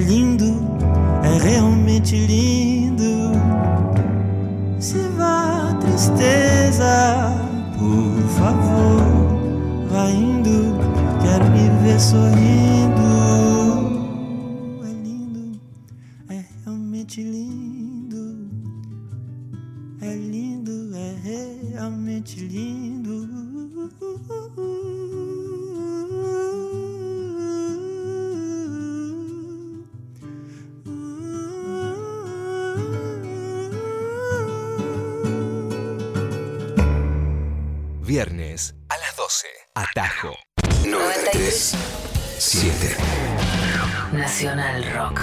lindo, 0.00 0.66
é 1.22 1.38
realmente 1.38 2.16
lindo. 2.26 3.32
Se 4.78 4.98
vá, 5.16 5.76
tristeza, 5.80 7.32
por 7.78 8.28
favor, 8.38 9.02
vá 9.90 10.10
indo, 10.10 10.74
quero 11.22 11.44
me 11.50 11.68
ver 11.82 12.00
sorrindo. 12.00 13.49
Atajo. 39.76 40.34
93. 40.84 41.76
7. 42.38 42.96
Nacional 44.12 44.84
Rock. 44.92 45.20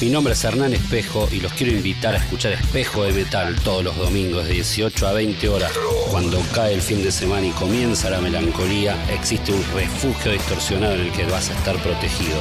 Mi 0.00 0.10
nombre 0.10 0.32
es 0.32 0.42
Hernán 0.42 0.74
Espejo 0.74 1.28
y 1.30 1.38
los 1.38 1.52
quiero 1.52 1.72
invitar 1.72 2.16
a 2.16 2.18
escuchar 2.18 2.54
Espejo 2.54 3.04
de 3.04 3.12
Metal 3.12 3.54
todos 3.62 3.84
los 3.84 3.96
domingos 3.96 4.46
de 4.48 4.54
18 4.54 5.06
a 5.06 5.12
20 5.12 5.48
horas. 5.48 5.72
Cuando 6.10 6.42
cae 6.52 6.74
el 6.74 6.82
fin 6.82 7.04
de 7.04 7.12
semana 7.12 7.46
y 7.46 7.50
comienza 7.52 8.10
la 8.10 8.20
melancolía, 8.20 8.96
existe 9.14 9.52
un 9.52 9.64
refugio 9.72 10.32
distorsionado 10.32 10.94
en 10.94 11.02
el 11.02 11.12
que 11.12 11.24
vas 11.26 11.50
a 11.50 11.54
estar 11.54 11.76
protegido. 11.84 12.36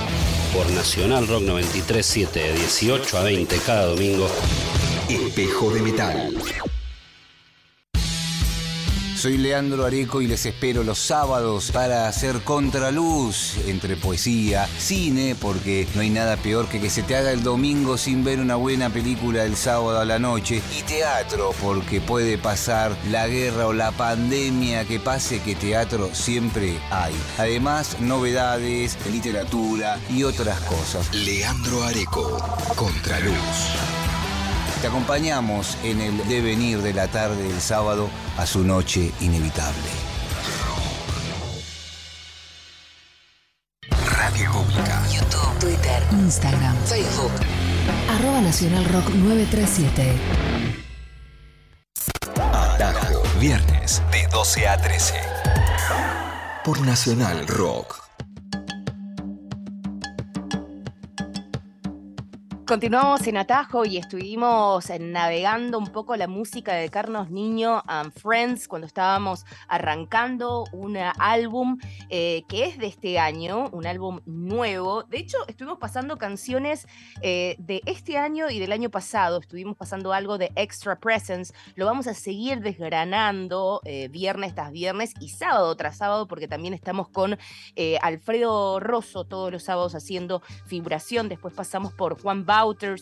Por 0.55 0.67
Nacional 0.71 1.27
Rock 1.27 1.43
93.7 1.43 2.31
de 2.31 2.53
18 2.53 3.17
a 3.19 3.23
20 3.23 3.57
cada 3.59 3.85
domingo. 3.85 4.27
Espejo 5.07 5.69
de 5.69 5.81
metal. 5.81 6.33
Soy 9.23 9.37
Leandro 9.37 9.85
Areco 9.85 10.21
y 10.21 10.27
les 10.27 10.45
espero 10.45 10.83
los 10.83 10.99
sábados 10.99 11.71
para 11.71 12.09
hacer 12.09 12.41
contraluz 12.41 13.55
entre 13.67 13.95
poesía, 13.95 14.67
cine, 14.77 15.33
porque 15.39 15.87
no 15.95 16.01
hay 16.01 16.09
nada 16.09 16.35
peor 16.35 16.67
que 16.67 16.81
que 16.81 16.89
se 16.89 17.03
te 17.03 17.15
haga 17.15 17.31
el 17.31 17.41
domingo 17.41 17.97
sin 17.97 18.25
ver 18.25 18.41
una 18.41 18.55
buena 18.57 18.89
película 18.89 19.45
el 19.45 19.55
sábado 19.55 20.01
a 20.01 20.03
la 20.03 20.19
noche, 20.19 20.61
y 20.77 20.81
teatro, 20.81 21.55
porque 21.61 22.01
puede 22.01 22.37
pasar 22.37 22.97
la 23.11 23.25
guerra 23.29 23.67
o 23.67 23.71
la 23.71 23.93
pandemia 23.93 24.83
que 24.83 24.99
pase 24.99 25.41
que 25.41 25.55
teatro 25.55 26.13
siempre 26.13 26.77
hay. 26.91 27.15
Además, 27.37 28.01
novedades, 28.01 28.97
literatura 29.09 30.01
y 30.09 30.23
otras 30.23 30.59
cosas. 30.63 31.15
Leandro 31.15 31.81
Areco, 31.83 32.39
Contraluz. 32.75 34.02
Te 34.83 34.87
acompañamos 34.87 35.77
en 35.81 36.01
el 36.01 36.27
devenir 36.27 36.81
de 36.81 36.93
la 36.93 37.07
tarde 37.07 37.41
del 37.41 37.61
sábado 37.61 38.09
a 38.37 38.45
su 38.45 38.65
noche 38.65 39.13
inevitable. 39.21 39.89
Radio 44.17 44.51
Pública. 44.51 45.01
YouTube, 45.09 45.57
Twitter, 45.61 46.03
Instagram, 46.11 46.75
Facebook. 46.83 47.31
Arroba 48.09 48.41
Nacional 48.41 48.83
Rock 48.89 49.07
937. 49.11 50.17
Atajo. 52.51 53.23
Viernes 53.39 54.01
de 54.11 54.27
12 54.27 54.67
a 54.67 54.77
13. 54.81 55.13
Por 56.65 56.81
Nacional 56.81 57.47
Rock. 57.47 58.02
Continuamos 62.73 63.27
en 63.27 63.37
Atajo 63.37 63.85
y 63.85 63.97
estuvimos 63.97 64.89
eh, 64.89 64.97
navegando 64.97 65.77
un 65.77 65.89
poco 65.89 66.15
la 66.15 66.27
música 66.27 66.73
de 66.73 66.89
Carlos 66.89 67.29
Niño 67.29 67.83
and 67.85 68.11
Friends 68.11 68.67
cuando 68.67 68.87
estábamos 68.87 69.45
arrancando 69.67 70.63
un 70.71 70.97
álbum 70.97 71.77
eh, 72.09 72.41
que 72.49 72.65
es 72.65 72.79
de 72.79 72.87
este 72.87 73.19
año, 73.19 73.69
un 73.73 73.85
álbum 73.85 74.21
nuevo. 74.25 75.03
De 75.03 75.19
hecho, 75.19 75.37
estuvimos 75.47 75.77
pasando 75.77 76.17
canciones 76.17 76.87
eh, 77.21 77.55
de 77.59 77.83
este 77.85 78.17
año 78.17 78.49
y 78.49 78.57
del 78.57 78.71
año 78.71 78.89
pasado. 78.89 79.37
Estuvimos 79.37 79.77
pasando 79.77 80.11
algo 80.11 80.39
de 80.39 80.51
Extra 80.55 80.95
Presence. 80.95 81.53
Lo 81.75 81.85
vamos 81.85 82.07
a 82.07 82.15
seguir 82.15 82.61
desgranando 82.61 83.81
viernes 84.09 84.55
tras 84.55 84.71
viernes 84.71 85.13
y 85.19 85.29
sábado 85.29 85.75
tras 85.75 85.97
sábado 85.97 86.27
porque 86.27 86.47
también 86.47 86.73
estamos 86.73 87.07
con 87.07 87.37
Alfredo 88.01 88.79
Rosso 88.79 89.25
todos 89.25 89.51
los 89.51 89.61
sábados 89.61 89.93
haciendo 89.93 90.41
figuración. 90.65 91.29
Después 91.29 91.53
pasamos 91.53 91.93
por 91.93 92.19
Juan 92.19 92.47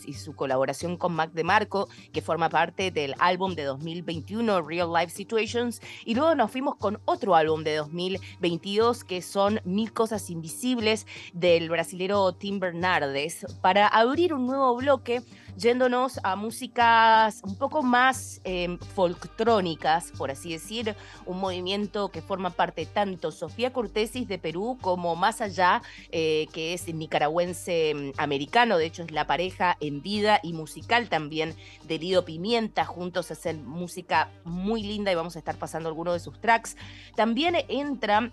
Y 0.05 0.13
su 0.13 0.35
colaboración 0.35 0.97
con 0.97 1.13
Mac 1.13 1.33
DeMarco, 1.33 1.87
que 2.11 2.21
forma 2.21 2.49
parte 2.49 2.89
del 2.89 3.13
álbum 3.19 3.53
de 3.53 3.63
2021, 3.63 4.63
Real 4.63 4.91
Life 4.91 5.11
Situations. 5.11 5.81
Y 6.03 6.15
luego 6.15 6.33
nos 6.33 6.49
fuimos 6.49 6.75
con 6.77 6.99
otro 7.05 7.35
álbum 7.35 7.63
de 7.63 7.75
2022, 7.75 9.03
que 9.03 9.21
son 9.21 9.61
Mil 9.63 9.93
Cosas 9.93 10.31
Invisibles, 10.31 11.05
del 11.33 11.69
brasilero 11.69 12.33
Tim 12.33 12.59
Bernardes, 12.59 13.45
para 13.61 13.87
abrir 13.87 14.33
un 14.33 14.47
nuevo 14.47 14.75
bloque 14.75 15.21
yéndonos 15.57 16.19
a 16.23 16.35
músicas 16.35 17.41
un 17.43 17.57
poco 17.57 17.83
más 17.83 18.41
eh, 18.43 18.77
folktrónicas, 18.95 20.11
por 20.17 20.31
así 20.31 20.51
decir, 20.51 20.95
un 21.25 21.39
movimiento 21.39 22.09
que 22.09 22.21
forma 22.21 22.49
parte 22.51 22.85
tanto 22.85 23.31
Sofía 23.31 23.73
Cortesis 23.73 24.27
de 24.27 24.37
Perú 24.37 24.77
como 24.81 25.15
más 25.15 25.41
allá, 25.41 25.81
eh, 26.11 26.47
que 26.53 26.73
es 26.73 26.87
nicaragüense 26.93 27.93
mm, 27.93 28.19
americano, 28.19 28.77
de 28.77 28.85
hecho 28.85 29.03
es 29.03 29.11
la 29.11 29.27
pareja 29.27 29.77
en 29.79 30.01
vida 30.01 30.39
y 30.43 30.53
musical 30.53 31.09
también 31.09 31.55
de 31.87 31.99
Lido 31.99 32.25
Pimienta, 32.25 32.85
juntos 32.85 33.31
hacen 33.31 33.65
música 33.65 34.29
muy 34.43 34.83
linda 34.83 35.11
y 35.11 35.15
vamos 35.15 35.35
a 35.35 35.39
estar 35.39 35.55
pasando 35.57 35.89
algunos 35.89 36.13
de 36.13 36.19
sus 36.19 36.39
tracks. 36.39 36.75
También 37.15 37.55
entra 37.67 38.31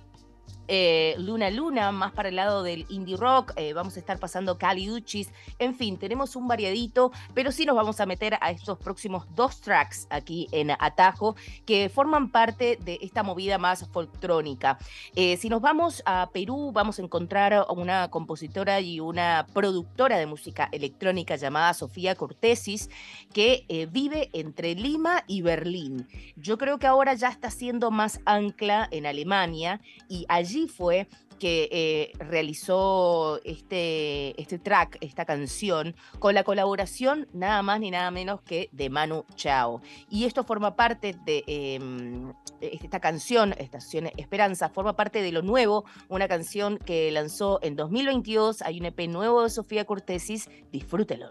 eh, 0.68 1.14
Luna 1.18 1.50
Luna, 1.50 1.92
más 1.92 2.12
para 2.12 2.28
el 2.28 2.36
lado 2.36 2.62
del 2.62 2.84
indie 2.88 3.16
rock, 3.16 3.52
eh, 3.56 3.72
vamos 3.72 3.96
a 3.96 4.00
estar 4.00 4.18
pasando 4.18 4.58
Cali 4.58 4.90
Uchis, 4.90 5.30
en 5.58 5.74
fin, 5.74 5.96
tenemos 5.96 6.36
un 6.36 6.46
variadito, 6.46 7.10
pero 7.34 7.52
sí 7.52 7.64
nos 7.64 7.74
vamos 7.74 8.00
a 8.00 8.06
meter 8.06 8.36
a 8.40 8.50
estos 8.50 8.78
próximos 8.78 9.26
dos 9.34 9.60
tracks 9.60 10.06
aquí 10.10 10.46
en 10.52 10.70
Atajo, 10.70 11.36
que 11.64 11.88
forman 11.88 12.30
parte 12.30 12.78
de 12.84 12.98
esta 13.00 13.22
movida 13.22 13.58
más 13.58 13.88
folktrónica. 13.88 14.78
Eh, 15.14 15.36
si 15.38 15.48
nos 15.48 15.62
vamos 15.62 16.02
a 16.04 16.28
Perú, 16.32 16.70
vamos 16.72 16.98
a 16.98 17.02
encontrar 17.02 17.66
una 17.70 18.10
compositora 18.10 18.80
y 18.80 19.00
una 19.00 19.46
productora 19.54 20.18
de 20.18 20.26
música 20.26 20.68
electrónica 20.72 21.36
llamada 21.36 21.72
Sofía 21.74 22.14
Cortesis, 22.14 22.90
que 23.32 23.88
vive 23.90 24.30
entre 24.32 24.74
Lima 24.74 25.24
y 25.26 25.42
Berlín. 25.42 26.08
Yo 26.36 26.58
creo 26.58 26.78
que 26.78 26.86
ahora 26.86 27.14
ya 27.14 27.28
está 27.28 27.50
siendo 27.50 27.90
más 27.90 28.20
ancla 28.24 28.88
en 28.90 29.06
Alemania 29.06 29.80
y 30.08 30.26
allí 30.38 30.68
fue 30.68 31.08
que 31.38 31.68
eh, 31.70 32.12
realizó 32.18 33.40
este, 33.44 34.40
este 34.40 34.58
track, 34.58 34.98
esta 35.00 35.24
canción, 35.24 35.94
con 36.18 36.34
la 36.34 36.42
colaboración 36.42 37.28
nada 37.32 37.62
más 37.62 37.80
ni 37.80 37.90
nada 37.90 38.10
menos 38.10 38.40
que 38.42 38.68
de 38.72 38.90
Manu 38.90 39.24
Chao. 39.36 39.80
Y 40.10 40.24
esto 40.24 40.42
forma 40.44 40.74
parte 40.74 41.14
de 41.24 41.44
em, 41.46 42.32
esta 42.60 43.00
canción, 43.00 43.54
Estación 43.56 44.10
Esperanza, 44.16 44.68
forma 44.68 44.96
parte 44.96 45.22
de 45.22 45.32
lo 45.32 45.42
nuevo, 45.42 45.84
una 46.08 46.26
canción 46.28 46.78
que 46.78 47.10
lanzó 47.12 47.60
en 47.62 47.76
2022. 47.76 48.62
Hay 48.62 48.80
un 48.80 48.86
EP 48.86 49.08
nuevo 49.08 49.44
de 49.44 49.50
Sofía 49.50 49.84
Cortesis, 49.84 50.48
disfrútelo. 50.72 51.30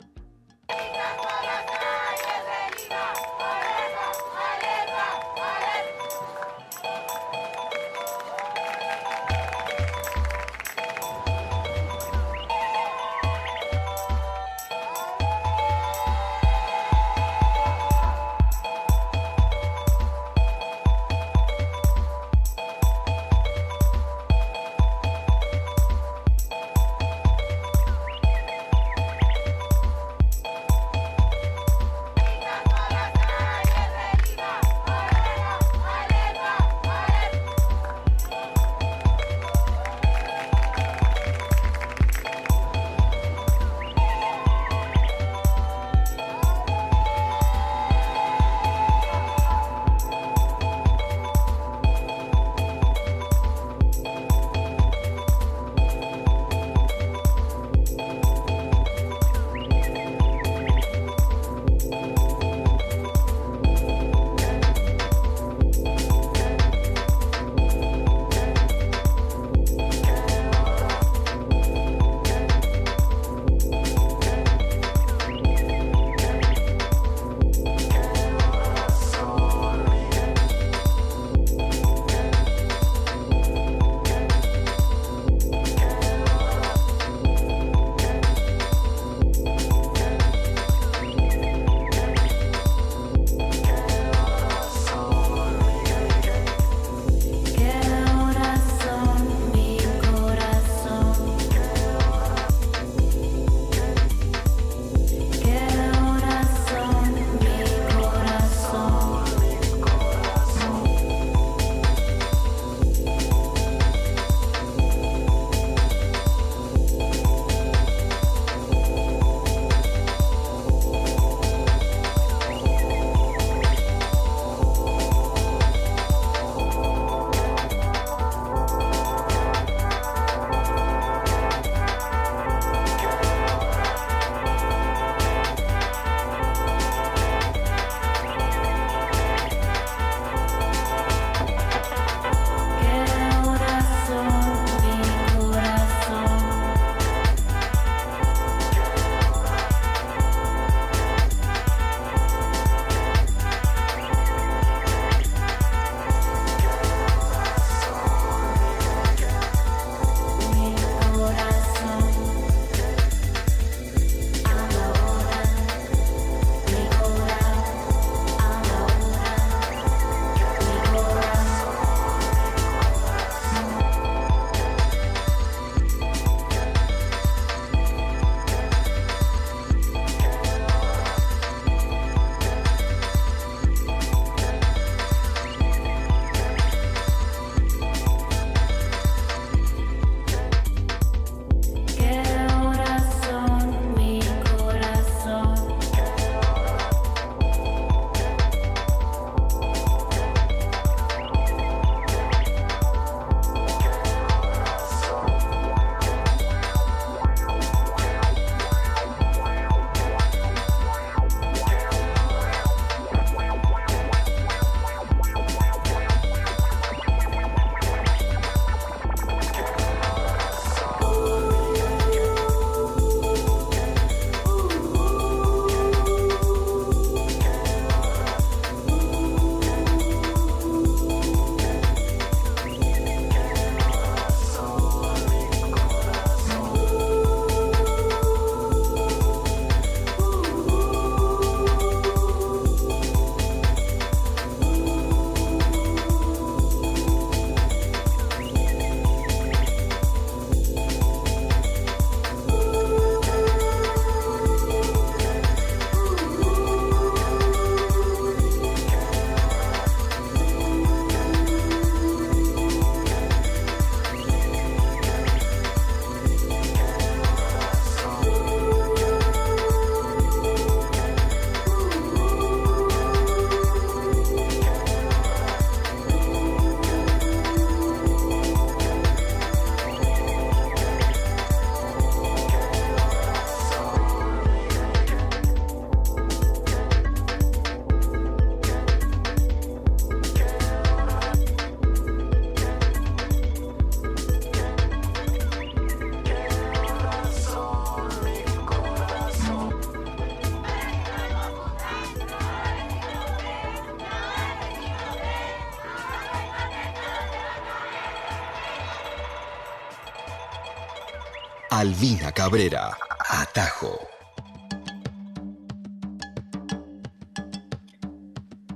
Cabrera, 312.47 312.97
Atajo. 313.29 314.07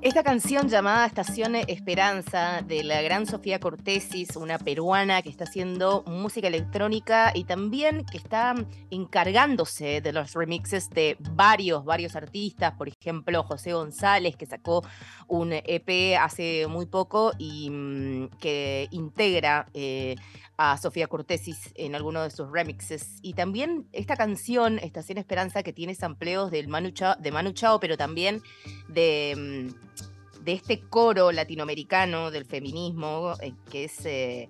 Esta 0.02 0.24
canción 0.24 0.68
llamada 0.68 1.06
Estación 1.06 1.56
Esperanza 1.56 2.64
de 2.68 2.84
la 2.84 3.02
gran 3.02 3.26
Sofía 3.26 3.60
Cortesis, 3.60 4.36
una 4.36 4.58
peruana 4.58 5.22
que 5.22 5.30
está 5.30 5.46
haciendo 5.46 6.04
música 6.06 6.50
electrónica 6.50 7.32
y 7.34 7.46
también 7.46 8.04
que 8.12 8.18
está 8.18 8.56
encargándose 8.90 10.02
de 10.02 10.12
los 10.12 10.34
remixes 10.34 10.90
de 10.90 11.16
varios, 11.20 11.86
varios 11.86 12.18
artistas, 12.18 12.74
por 12.74 12.90
ejemplo 12.90 13.44
José 13.44 13.72
González 13.72 14.36
que 14.36 14.48
sacó 14.48 14.84
un 15.28 15.54
EP 15.54 16.18
hace 16.20 16.68
muy 16.68 16.88
poco 16.88 17.32
y 17.38 17.70
mm, 17.70 18.30
que 18.40 18.88
integra 18.92 19.68
eh, 19.74 20.16
a 20.64 20.78
Sofía 20.78 21.08
Cortesis 21.08 21.72
en 21.74 21.96
alguno 21.96 22.22
de 22.22 22.30
sus 22.30 22.52
remixes. 22.52 23.18
Y 23.24 23.34
también 23.34 23.88
esta 23.94 24.16
canción, 24.16 24.78
Estación 24.78 25.18
Esperanza, 25.18 25.64
que 25.64 25.74
tiene 25.74 25.96
sampleos 25.96 26.52
del 26.52 26.68
Manu 26.68 26.92
Chao, 26.92 27.16
de 27.18 27.32
Manu 27.32 27.52
Chao, 27.54 27.80
pero 27.80 27.98
también 27.98 28.44
de, 28.88 29.34
mm, 29.36 30.44
de 30.44 30.54
este 30.54 30.80
coro 30.82 31.32
latinoamericano 31.32 32.30
del 32.30 32.46
feminismo, 32.46 33.34
eh, 33.42 33.54
que 33.72 33.86
es 33.86 34.06
eh, 34.06 34.50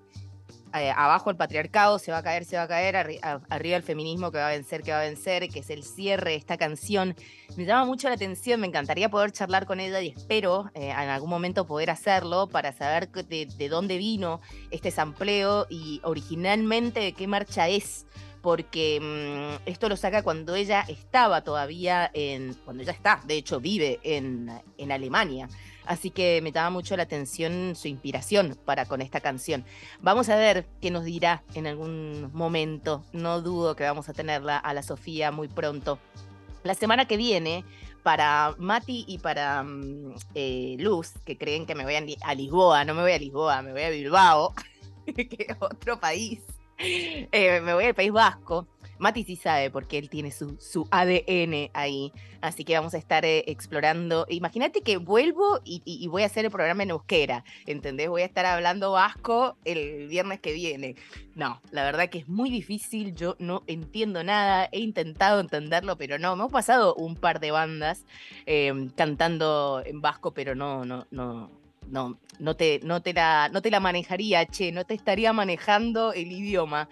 eh, 0.73 0.91
abajo 0.95 1.29
el 1.29 1.35
patriarcado, 1.37 1.99
se 1.99 2.11
va 2.11 2.19
a 2.19 2.23
caer, 2.23 2.45
se 2.45 2.57
va 2.57 2.63
a 2.63 2.67
caer, 2.67 2.95
arri- 2.95 3.41
arriba 3.49 3.77
el 3.77 3.83
feminismo 3.83 4.31
que 4.31 4.37
va 4.37 4.47
a 4.47 4.51
vencer, 4.51 4.83
que 4.83 4.91
va 4.91 4.99
a 5.01 5.03
vencer, 5.03 5.49
que 5.49 5.59
es 5.59 5.69
el 5.69 5.83
cierre 5.83 6.31
de 6.31 6.35
esta 6.37 6.57
canción. 6.57 7.15
Me 7.57 7.65
llama 7.65 7.85
mucho 7.85 8.07
la 8.07 8.15
atención, 8.15 8.59
me 8.61 8.67
encantaría 8.67 9.09
poder 9.09 9.31
charlar 9.31 9.65
con 9.65 9.79
ella 9.79 10.01
y 10.01 10.09
espero 10.09 10.71
eh, 10.73 10.89
en 10.89 11.09
algún 11.09 11.29
momento 11.29 11.65
poder 11.65 11.89
hacerlo 11.89 12.47
para 12.47 12.71
saber 12.71 13.09
de 13.09 13.69
dónde 13.69 13.97
vino 13.97 14.41
este 14.69 14.91
sampleo 14.91 15.67
y 15.69 15.99
originalmente 16.03 16.99
de 16.99 17.13
qué 17.13 17.27
marcha 17.27 17.67
es. 17.67 18.05
Porque 18.41 18.99
mm, 18.99 19.67
esto 19.69 19.87
lo 19.87 19.95
saca 19.95 20.23
cuando 20.23 20.55
ella 20.55 20.83
estaba 20.87 21.43
todavía 21.43 22.09
en. 22.15 22.55
Cuando 22.65 22.81
ella 22.81 22.91
está, 22.91 23.21
de 23.25 23.35
hecho, 23.35 23.59
vive 23.59 23.99
en, 24.01 24.49
en 24.79 24.91
Alemania. 24.91 25.47
Así 25.91 26.09
que 26.09 26.39
me 26.41 26.53
llama 26.53 26.69
mucho 26.69 26.95
la 26.95 27.03
atención 27.03 27.75
su 27.75 27.89
inspiración 27.89 28.57
para 28.63 28.85
con 28.85 29.01
esta 29.01 29.19
canción. 29.19 29.65
Vamos 29.99 30.29
a 30.29 30.37
ver 30.37 30.65
qué 30.79 30.89
nos 30.89 31.03
dirá 31.03 31.43
en 31.53 31.67
algún 31.67 32.31
momento. 32.33 33.03
No 33.11 33.41
dudo 33.41 33.75
que 33.75 33.83
vamos 33.83 34.07
a 34.07 34.13
tenerla 34.13 34.57
a 34.57 34.73
la 34.73 34.83
Sofía 34.83 35.31
muy 35.31 35.49
pronto. 35.49 35.99
La 36.63 36.75
semana 36.75 37.07
que 37.09 37.17
viene, 37.17 37.65
para 38.03 38.55
Mati 38.57 39.03
y 39.05 39.17
para 39.17 39.63
mm, 39.63 40.15
eh, 40.33 40.77
Luz, 40.79 41.11
que 41.25 41.37
creen 41.37 41.65
que 41.65 41.75
me 41.75 41.83
voy 41.83 41.95
a, 41.95 42.01
Li- 42.01 42.17
a 42.23 42.35
Lisboa, 42.35 42.85
no 42.85 42.93
me 42.93 43.01
voy 43.01 43.11
a 43.11 43.19
Lisboa, 43.19 43.61
me 43.61 43.73
voy 43.73 43.81
a 43.81 43.89
Bilbao, 43.89 44.53
que 45.05 45.27
es 45.49 45.57
otro 45.59 45.99
país. 45.99 46.41
Eh, 46.77 47.59
me 47.61 47.73
voy 47.73 47.83
al 47.83 47.95
País 47.95 48.13
Vasco. 48.13 48.65
Mati 49.01 49.23
sí 49.23 49.35
sabe 49.35 49.71
porque 49.71 49.97
él 49.97 50.09
tiene 50.11 50.29
su, 50.29 50.57
su 50.59 50.87
ADN 50.91 51.71
ahí. 51.73 52.13
Así 52.39 52.63
que 52.63 52.75
vamos 52.75 52.93
a 52.93 52.99
estar 52.99 53.25
eh, 53.25 53.43
explorando. 53.47 54.27
Imagínate 54.29 54.81
que 54.81 54.97
vuelvo 54.97 55.59
y, 55.63 56.07
voy 56.07 56.21
a 56.21 56.27
hacer 56.27 56.45
el 56.45 56.51
programa 56.51 56.83
en 56.83 56.91
euskera. 56.91 57.43
¿Entendés? 57.65 58.09
Voy 58.09 58.21
a 58.21 58.25
estar 58.25 58.45
hablando 58.45 58.91
vasco 58.91 59.57
el 59.65 60.07
viernes 60.07 60.39
que 60.39 60.53
viene. 60.53 60.95
No, 61.33 61.61
la 61.71 61.83
verdad 61.83 62.09
que 62.09 62.19
es 62.19 62.29
muy 62.29 62.51
difícil. 62.51 63.15
Yo 63.15 63.35
no 63.39 63.63
entiendo 63.65 64.23
nada. 64.23 64.69
He 64.71 64.81
intentado 64.81 65.39
entenderlo, 65.39 65.97
pero 65.97 66.19
no. 66.19 66.35
Me 66.35 66.41
hemos 66.41 66.51
pasado 66.51 66.93
un 66.93 67.15
par 67.15 67.39
de 67.39 67.49
bandas 67.49 68.05
eh, 68.45 68.71
cantando 68.95 69.81
en 69.83 69.99
vasco, 70.01 70.31
pero 70.31 70.53
no, 70.53 70.85
no, 70.85 71.07
no. 71.09 71.49
No, 71.87 72.17
no 72.41 72.55
te, 72.55 72.79
no, 72.83 73.01
te 73.01 73.13
la, 73.13 73.49
no 73.53 73.61
te 73.61 73.71
la 73.71 73.79
manejaría, 73.79 74.45
che, 74.45 74.71
no 74.71 74.83
te 74.83 74.95
estaría 74.95 75.31
manejando 75.31 76.11
el 76.11 76.31
idioma. 76.31 76.89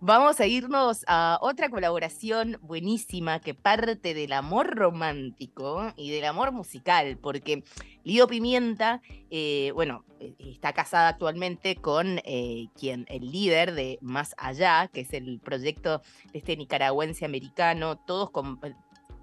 Vamos 0.00 0.40
a 0.40 0.46
irnos 0.46 1.04
a 1.08 1.38
otra 1.42 1.68
colaboración 1.68 2.58
buenísima 2.62 3.40
que 3.40 3.54
parte 3.54 4.14
del 4.14 4.32
amor 4.32 4.74
romántico 4.76 5.92
y 5.96 6.10
del 6.10 6.24
amor 6.24 6.52
musical, 6.52 7.18
porque 7.20 7.64
Lido 8.04 8.26
Pimienta, 8.28 9.02
eh, 9.30 9.72
bueno, 9.74 10.04
eh, 10.20 10.34
está 10.38 10.72
casada 10.72 11.08
actualmente 11.08 11.76
con 11.76 12.20
eh, 12.24 12.68
quien, 12.78 13.06
el 13.08 13.30
líder 13.30 13.74
de 13.74 13.98
Más 14.00 14.34
Allá, 14.38 14.88
que 14.92 15.00
es 15.00 15.12
el 15.12 15.40
proyecto 15.40 16.00
de 16.32 16.38
este 16.38 16.56
nicaragüense 16.56 17.24
americano, 17.24 17.96
todos 17.96 18.30
con, 18.30 18.60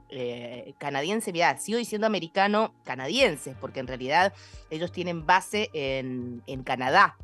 eh, 0.10 0.74
canadiense, 0.78 1.32
mira, 1.32 1.58
sigo 1.58 1.78
diciendo 1.78 2.08
americano 2.08 2.74
canadiense, 2.84 3.56
porque 3.60 3.80
en 3.80 3.88
realidad 3.88 4.34
ellos 4.70 4.92
tienen 4.92 5.26
base 5.26 5.70
en, 5.74 6.42
en 6.48 6.64
Canadá, 6.64 7.18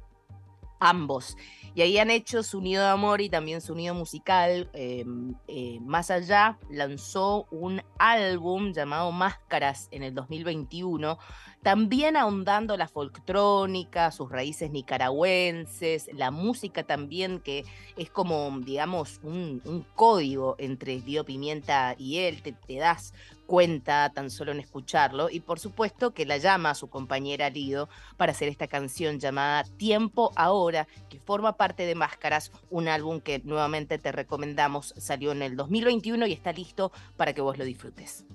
ambos. 0.79 1.38
Y 1.73 1.81
ahí 1.81 1.97
han 1.97 2.09
hecho 2.09 2.41
su 2.41 2.61
nido 2.61 2.83
de 2.83 2.89
amor 2.89 3.19
y 3.19 3.29
también 3.29 3.59
su 3.59 3.75
nido 3.75 3.93
musical. 3.93 4.69
eh, 4.73 5.05
eh, 5.47 5.79
más 5.81 6.09
allá, 6.09 6.57
lanzó 6.69 7.47
un 7.51 7.81
álbum 7.97 8.71
llamado 8.73 9.11
Máscaras 9.11 9.88
en 9.91 10.03
el 10.03 10.13
2021, 10.13 11.17
también 11.61 12.15
ahondando 12.15 12.77
la 12.77 12.88
folctrónica, 12.88 14.11
sus 14.11 14.29
raíces 14.29 14.71
nicaragüenses, 14.71 16.09
la 16.13 16.31
música 16.31 16.83
también, 16.83 17.39
que 17.39 17.65
es 17.97 18.09
como, 18.09 18.59
digamos, 18.59 19.19
un, 19.23 19.85
código 19.95 20.55
entre 20.59 20.99
Lío 20.99 21.25
Pimienta 21.25 21.95
y 21.97 22.19
él, 22.19 22.41
te 22.41 22.75
das 22.77 23.13
cuenta 23.45 24.12
tan 24.13 24.29
solo 24.29 24.51
en 24.51 24.60
escucharlo, 24.60 25.29
y 25.29 25.39
por 25.39 25.60
supuesto 25.60 26.13
que 26.13 26.25
la 26.25 26.38
llama 26.38 26.71
a 26.71 26.75
su 26.75 26.89
compañera 26.89 27.49
Lido 27.49 27.89
para 28.17 28.31
hacer 28.31 28.49
esta 28.49 28.67
canción 28.67 29.19
llamada 29.19 29.63
Tiempo 29.77 30.31
Ahora, 30.36 30.88
que 31.10 31.19
forma 31.19 31.58
parte 31.58 31.86
de 31.86 31.95
Máscaras, 31.95 32.51
un 32.69 32.88
álbum 32.88 33.19
que 33.19 33.41
nuevamente 33.43 33.97
te 33.97 34.12
recomendamos, 34.12 34.93
salió 34.97 35.31
en 35.31 35.41
el 35.41 35.55
2021 35.55 36.27
y 36.27 36.34
está 36.34 36.51
listo 36.51 36.91
para 37.17 37.34
que 37.34 37.41
vos 37.41 37.58
lo 37.58 37.65
disfrutes. 37.65 38.25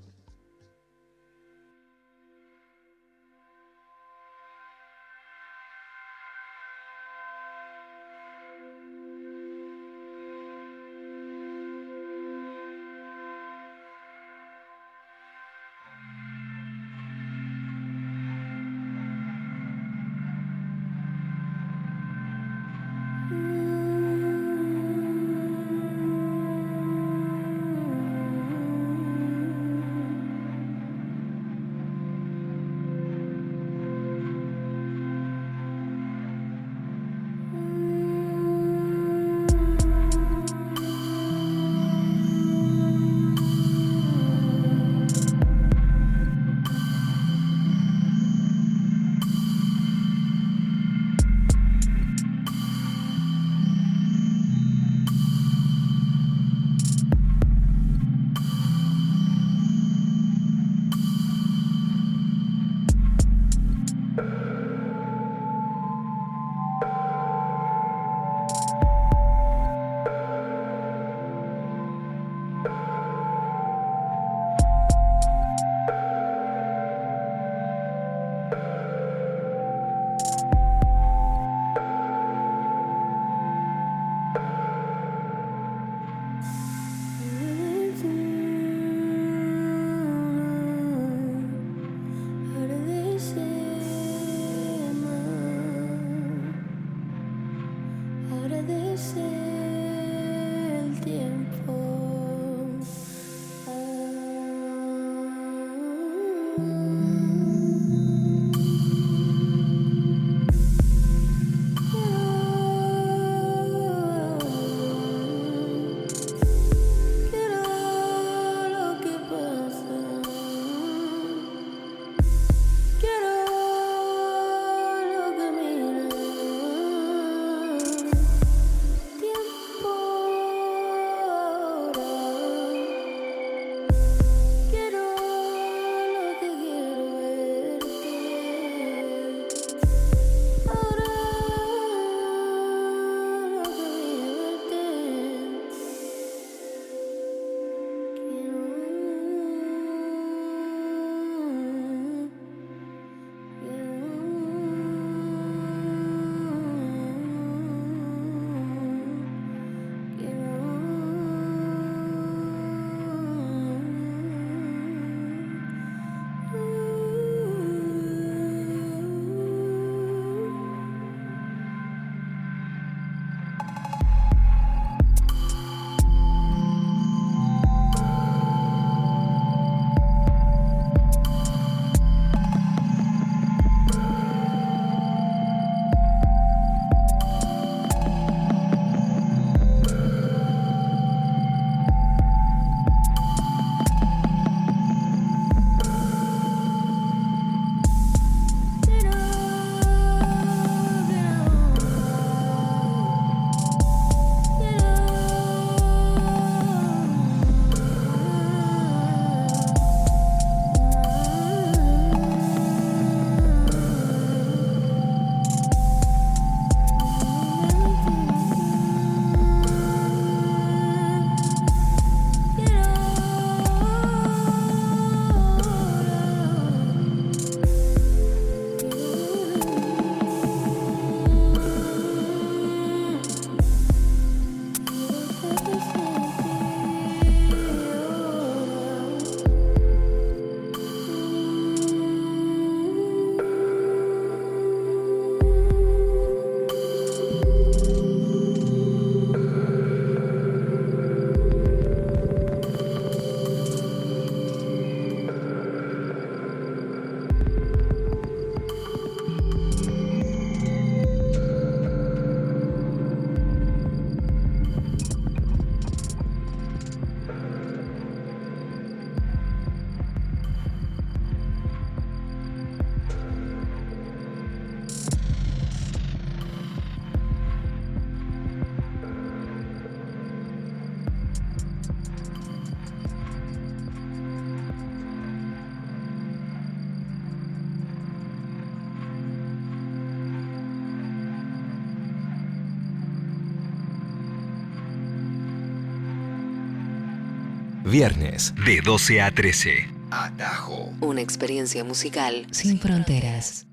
Viernes 297.91 298.55
de 298.65 298.81
12 298.83 299.21
a 299.21 299.33
13. 299.33 299.89
Atajo. 300.13 300.93
Una 301.01 301.23
experiencia 301.23 301.83
musical 301.83 302.47
sin 302.53 302.79
fronteras. 302.79 303.67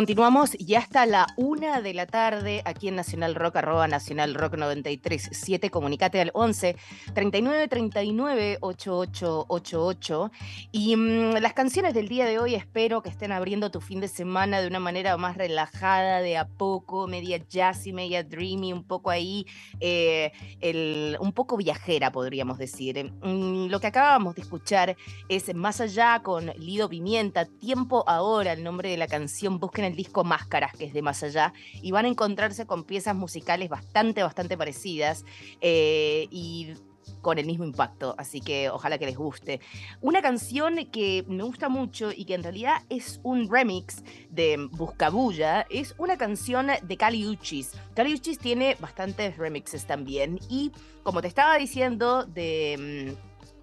Continuamos 0.00 0.56
y 0.58 0.76
hasta 0.76 1.04
la 1.04 1.26
una 1.36 1.82
de 1.82 1.92
la 1.92 2.06
tarde 2.06 2.62
aquí 2.64 2.88
en 2.88 2.96
Nacional 2.96 3.34
Rock, 3.34 3.56
arroba 3.56 3.86
Nacional 3.86 4.32
Rock 4.32 4.54
937. 4.56 5.68
Comunicate 5.68 6.22
al 6.22 6.30
11 6.32 6.74
39 7.12 7.68
39 7.68 8.56
8888. 8.62 10.30
Y 10.72 10.96
mm, 10.96 11.34
las 11.42 11.52
canciones 11.52 11.92
del 11.92 12.08
día 12.08 12.24
de 12.24 12.38
hoy 12.38 12.54
espero 12.54 13.02
que 13.02 13.10
estén 13.10 13.30
abriendo 13.30 13.70
tu 13.70 13.82
fin 13.82 14.00
de 14.00 14.08
semana 14.08 14.62
de 14.62 14.68
una 14.68 14.80
manera 14.80 15.18
más 15.18 15.36
relajada, 15.36 16.22
de 16.22 16.38
a 16.38 16.48
poco, 16.48 17.06
media 17.06 17.36
jazzy, 17.36 17.92
media 17.92 18.24
dreamy, 18.24 18.72
un 18.72 18.84
poco 18.84 19.10
ahí, 19.10 19.46
eh, 19.80 20.32
el, 20.62 21.18
un 21.20 21.32
poco 21.32 21.58
viajera, 21.58 22.10
podríamos 22.10 22.56
decir. 22.56 23.12
Mm, 23.22 23.66
lo 23.66 23.78
que 23.80 23.88
acabamos 23.88 24.34
de 24.34 24.40
escuchar 24.40 24.96
es 25.28 25.54
Más 25.54 25.82
allá 25.82 26.22
con 26.22 26.46
Lido 26.56 26.88
Pimienta, 26.88 27.44
Tiempo 27.44 28.02
Ahora, 28.06 28.54
el 28.54 28.64
nombre 28.64 28.88
de 28.88 28.96
la 28.96 29.06
canción. 29.06 29.60
Busquen 29.60 29.89
el 29.90 29.96
disco 29.96 30.24
Máscaras, 30.24 30.72
que 30.72 30.86
es 30.86 30.92
de 30.92 31.02
Más 31.02 31.22
Allá, 31.22 31.52
y 31.82 31.90
van 31.90 32.04
a 32.06 32.08
encontrarse 32.08 32.66
con 32.66 32.84
piezas 32.84 33.14
musicales 33.14 33.68
bastante, 33.68 34.22
bastante 34.22 34.56
parecidas 34.56 35.24
eh, 35.60 36.26
y 36.30 36.74
con 37.20 37.38
el 37.38 37.46
mismo 37.46 37.64
impacto, 37.64 38.14
así 38.18 38.40
que 38.40 38.70
ojalá 38.70 38.98
que 38.98 39.06
les 39.06 39.16
guste. 39.16 39.60
Una 40.00 40.22
canción 40.22 40.76
que 40.86 41.24
me 41.28 41.42
gusta 41.42 41.68
mucho 41.68 42.10
y 42.14 42.24
que 42.24 42.34
en 42.34 42.42
realidad 42.42 42.82
es 42.88 43.20
un 43.22 43.50
remix 43.50 44.02
de 44.30 44.68
Buscabulla, 44.72 45.66
es 45.70 45.94
una 45.98 46.16
canción 46.16 46.68
de 46.82 46.96
Cali 46.96 47.26
Uchis. 47.26 47.72
Cali 47.94 48.14
Uchis 48.14 48.38
tiene 48.38 48.76
bastantes 48.80 49.36
remixes 49.36 49.86
también 49.86 50.38
y 50.48 50.72
como 51.02 51.20
te 51.20 51.28
estaba 51.28 51.56
diciendo 51.58 52.24
de... 52.24 53.16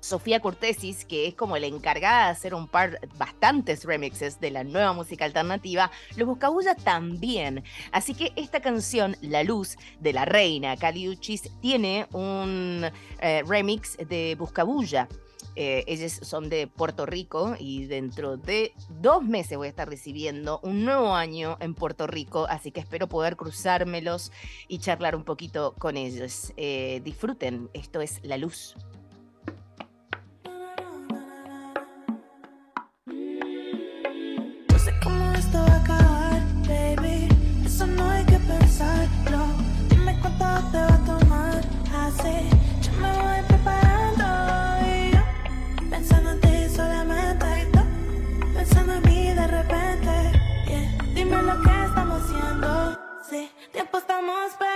Sofía 0.08 0.40
Cortesis, 0.40 1.04
que 1.04 1.28
es 1.28 1.36
como 1.36 1.58
la 1.58 1.68
encargada 1.68 2.26
de 2.26 2.32
hacer 2.32 2.54
un 2.54 2.68
par, 2.68 3.00
bastantes 3.18 3.84
remixes 3.84 4.40
de 4.40 4.52
la 4.52 4.64
nueva 4.64 4.94
música 4.94 5.26
alternativa, 5.26 5.92
los 6.16 6.28
Buscabulla 6.28 6.76
también. 6.76 7.64
Así 7.92 8.14
que 8.14 8.32
esta 8.38 8.62
canción, 8.62 9.18
La 9.22 9.44
Luz, 9.44 9.76
de 10.00 10.14
la 10.14 10.24
reina 10.24 10.78
Cali 10.78 11.10
Uchis, 11.10 11.52
tiene 11.60 12.08
un 12.14 12.90
eh, 13.20 13.44
remix 13.46 13.98
de 13.98 14.36
Buscabulla. 14.40 15.10
Eh, 15.58 15.84
ellos 15.88 16.20
son 16.22 16.50
de 16.50 16.68
Puerto 16.68 17.06
Rico 17.06 17.56
y 17.60 17.88
dentro 17.88 18.38
de 18.38 18.74
dos 19.02 19.24
meses 19.24 19.58
voy 19.58 19.66
a 19.66 19.70
estar 19.72 19.90
recibiendo 19.90 20.60
un 20.62 20.86
nuevo 20.86 21.16
año 21.16 21.58
en 21.60 21.74
Puerto 21.74 22.06
Rico, 22.06 22.46
así 22.48 22.72
que 22.72 22.80
espero 22.80 23.08
poder 23.08 23.36
cruzármelos 23.36 24.32
y 24.68 24.78
charlar 24.78 25.16
un 25.16 25.24
poquito 25.24 25.74
con 25.80 25.98
ellos. 25.98 26.54
Eh, 26.58 27.02
disfruten, 27.04 27.70
esto 27.74 28.02
es 28.02 28.20
La 28.24 28.38
Luz. 28.38 28.76
Estamos 54.28 54.67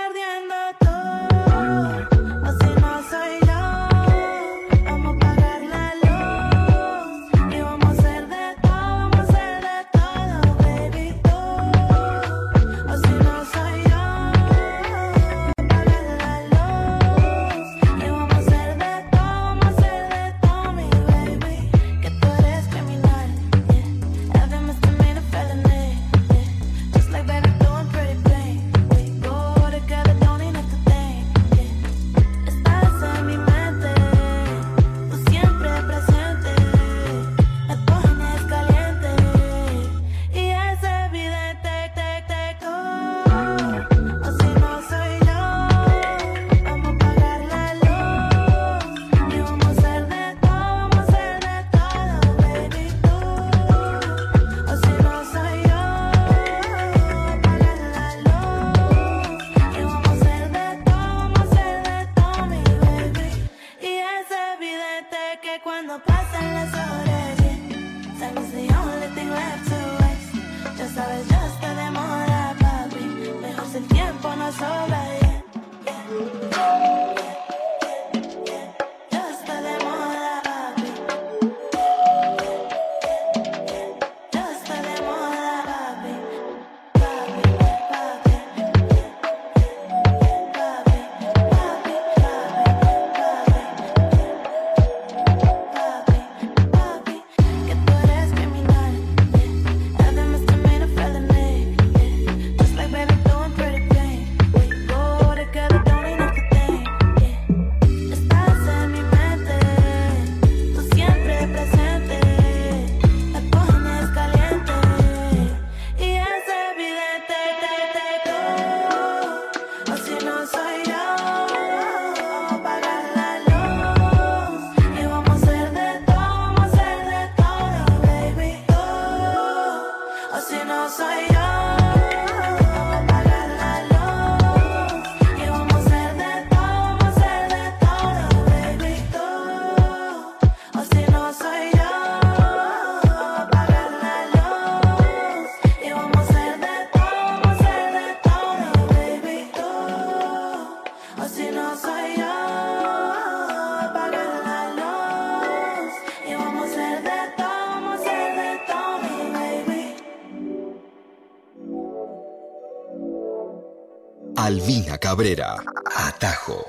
Alvina 164.36 164.98
Cabrera. 164.98 165.56
Atajo. 165.94 166.64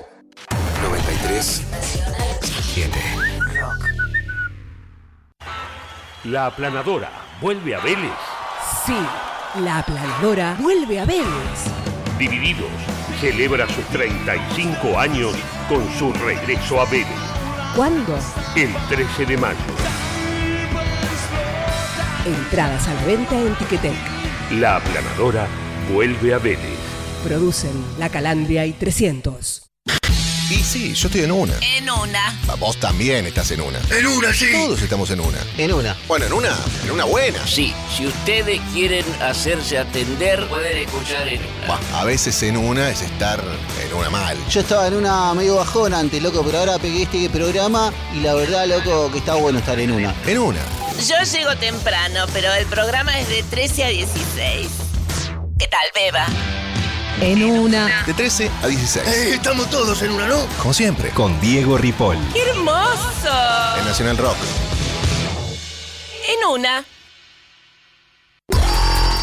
93 0.82 1.62
7. 2.42 2.90
La 6.24 6.46
aplanadora 6.46 7.10
vuelve 7.40 7.74
a 7.74 7.80
Vélez. 7.80 8.12
Sí, 8.84 8.96
La 9.62 9.78
aplanadora 9.78 10.56
vuelve 10.60 11.00
a 11.00 11.04
Vélez. 11.04 11.24
Divididos 12.18 12.70
celebra 13.20 13.66
sus 13.68 13.84
35 13.86 14.98
años 14.98 15.34
con 15.68 15.88
su 15.98 16.12
regreso 16.12 16.80
a 16.80 16.84
Vélez. 16.86 17.06
¿Cuándo? 17.74 18.18
El 18.56 18.72
13 18.88 19.26
de 19.26 19.36
mayo. 19.36 19.58
Entradas 22.26 22.86
a 22.88 22.94
la 22.94 23.04
venta 23.04 23.38
en 23.38 23.54
Ticketek. 23.56 23.94
La 24.52 24.76
aplanadora 24.76 25.46
vuelve 25.92 26.34
a 26.34 26.38
Vélez. 26.38 26.73
Producen 27.24 27.72
La 27.98 28.10
Calandria 28.10 28.66
y 28.66 28.72
300. 28.72 29.62
Y 30.50 30.56
sí, 30.56 30.92
yo 30.92 31.08
estoy 31.08 31.22
en 31.22 31.32
una. 31.32 31.54
En 31.62 31.88
una. 31.88 32.38
Ah, 32.48 32.54
Vos 32.58 32.76
también 32.78 33.24
estás 33.24 33.50
en 33.50 33.62
una. 33.62 33.78
En 33.90 34.06
una, 34.06 34.30
sí. 34.34 34.52
Todos 34.52 34.82
estamos 34.82 35.08
en 35.10 35.20
una. 35.20 35.38
En 35.56 35.72
una. 35.72 35.96
Bueno, 36.06 36.26
en 36.26 36.34
una, 36.34 36.54
en 36.84 36.90
una 36.90 37.04
buena. 37.04 37.38
Sí, 37.46 37.72
si 37.96 38.06
ustedes 38.06 38.60
quieren 38.74 39.06
hacerse 39.22 39.78
atender, 39.78 40.46
pueden 40.48 40.76
escuchar 40.76 41.26
en 41.26 41.40
una. 41.40 41.66
Bah, 41.66 41.80
a 41.94 42.04
veces 42.04 42.42
en 42.42 42.58
una 42.58 42.90
es 42.90 43.00
estar 43.00 43.42
en 43.82 43.94
una 43.94 44.10
mal. 44.10 44.36
Yo 44.50 44.60
estaba 44.60 44.86
en 44.86 44.94
una 44.94 45.32
medio 45.32 45.56
bajón 45.56 45.94
antes, 45.94 46.22
loco, 46.22 46.42
pero 46.44 46.58
ahora 46.58 46.78
pegué 46.78 47.04
este 47.04 47.30
programa 47.30 47.90
y 48.14 48.20
la 48.20 48.34
verdad, 48.34 48.66
loco, 48.66 49.10
que 49.10 49.18
está 49.18 49.34
bueno 49.34 49.60
estar 49.60 49.80
en 49.80 49.92
una. 49.92 50.14
En 50.26 50.38
una. 50.38 50.60
Yo 51.08 51.14
llego 51.32 51.56
temprano, 51.56 52.26
pero 52.34 52.52
el 52.52 52.66
programa 52.66 53.18
es 53.18 53.30
de 53.30 53.42
13 53.44 53.84
a 53.84 53.88
16. 53.88 54.68
¿Qué 55.58 55.68
tal, 55.68 55.86
Beba? 55.94 56.26
En 57.24 57.42
una. 57.42 58.04
De 58.04 58.12
13 58.12 58.50
a 58.62 58.66
16. 58.66 59.08
Eh, 59.08 59.34
estamos 59.36 59.70
todos 59.70 60.02
en 60.02 60.10
una, 60.10 60.28
¿no? 60.28 60.46
Como 60.58 60.74
siempre. 60.74 61.08
Con 61.08 61.40
Diego 61.40 61.78
Ripoll. 61.78 62.18
¡Qué 62.34 62.42
hermoso! 62.50 63.30
En 63.78 63.84
Nacional 63.86 64.18
Rock. 64.18 64.36
En 66.28 66.46
una. 66.50 66.84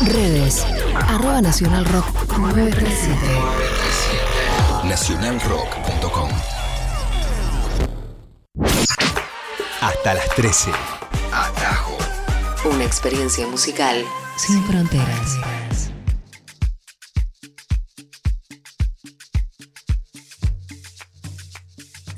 Redes. 0.04 0.66
Arroba 0.96 1.42
Nacional 1.42 1.86
Rock 1.86 2.08
937. 2.40 3.18
Nacionalrock.com. 4.86 6.30
Hasta 9.80 10.14
las 10.16 10.28
13. 10.36 10.72
Atajo. 11.32 12.00
Una 12.66 12.84
experiencia 12.84 13.46
musical 13.46 14.04
sin 14.38 14.64
fronteras. 14.66 15.38